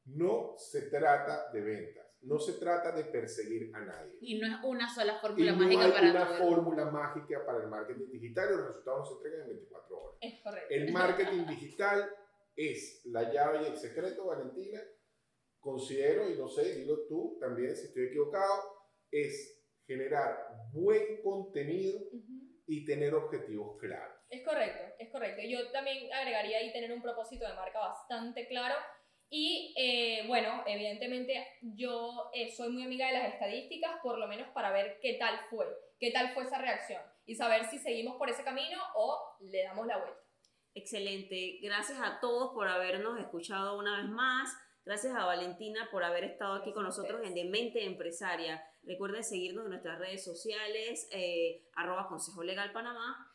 [0.06, 4.18] no se trata de ventas, no se trata de perseguir a nadie.
[4.22, 7.70] Y no es una sola fórmula y mágica no hay una fórmula mágica para el
[7.70, 10.18] marketing digital y los resultados se entregan en 24 horas.
[10.22, 10.68] Es correcto.
[10.70, 12.10] El marketing digital
[12.56, 14.82] es la llave y el secreto, Valentina.
[15.60, 18.62] Considero, y no sé, dilo tú también si estoy equivocado,
[19.10, 20.38] es generar
[20.72, 22.00] buen contenido
[22.66, 24.18] y tener objetivos claros.
[24.30, 25.42] Es correcto, es correcto.
[25.48, 28.76] Yo también agregaría ahí tener un propósito de marca bastante claro.
[29.36, 34.48] Y eh, bueno, evidentemente yo eh, soy muy amiga de las estadísticas, por lo menos
[34.50, 35.66] para ver qué tal fue,
[36.00, 39.88] qué tal fue esa reacción y saber si seguimos por ese camino o le damos
[39.88, 40.20] la vuelta.
[40.76, 41.58] Excelente.
[41.64, 44.56] Gracias a todos por habernos escuchado una vez más.
[44.86, 48.64] Gracias a Valentina por haber estado aquí con nosotros en Demente Empresaria.
[48.84, 53.34] Recuerden seguirnos en nuestras redes sociales, eh, arroba Consejo Legal Panamá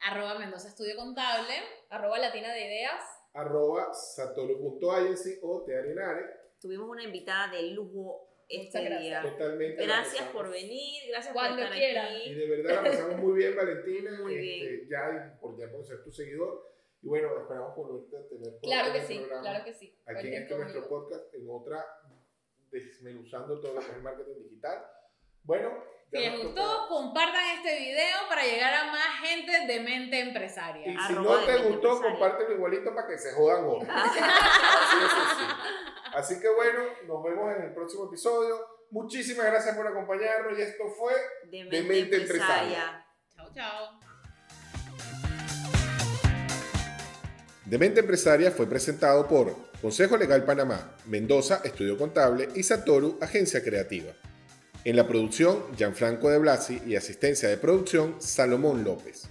[0.00, 1.54] arroba Mendoza Estudio Contable,
[1.90, 6.24] arroba Latina de Ideas, arroba satoru.agency o Tearinare.
[6.60, 9.22] Tuvimos una invitada de lujo este día.
[9.22, 9.84] Totalmente.
[9.84, 12.30] Gracias por venir, gracias por estar aquí.
[12.30, 14.18] Y de verdad la pasamos muy bien, Valentina.
[14.22, 14.88] Muy este, bien.
[14.88, 16.66] Ya por ya ser tu seguidor.
[17.00, 19.96] Y bueno, esperamos volverte a tener Claro que sí, claro que sí.
[20.06, 21.84] Aquí en este nuestro podcast, en otra,
[22.70, 24.84] desmenuzando todo lo que es el marketing digital.
[25.48, 25.70] Bueno,
[26.10, 30.86] si les gustó, compartan este video para llegar a más gente de mente empresaria.
[30.86, 33.88] Y si no te gustó, compártelo igualito para que se jodan otros.
[36.14, 38.58] Así que bueno, nos vemos en el próximo episodio.
[38.90, 41.14] Muchísimas gracias por acompañarnos y esto fue
[41.50, 43.06] De Mente, empresaria.
[43.34, 44.00] Chao, chao.
[47.64, 54.12] Demente Empresaria fue presentado por Consejo Legal Panamá, Mendoza, Estudio Contable y Satoru, Agencia Creativa.
[54.88, 59.28] En la producción, Gianfranco de Blasi y asistencia de producción, Salomón López.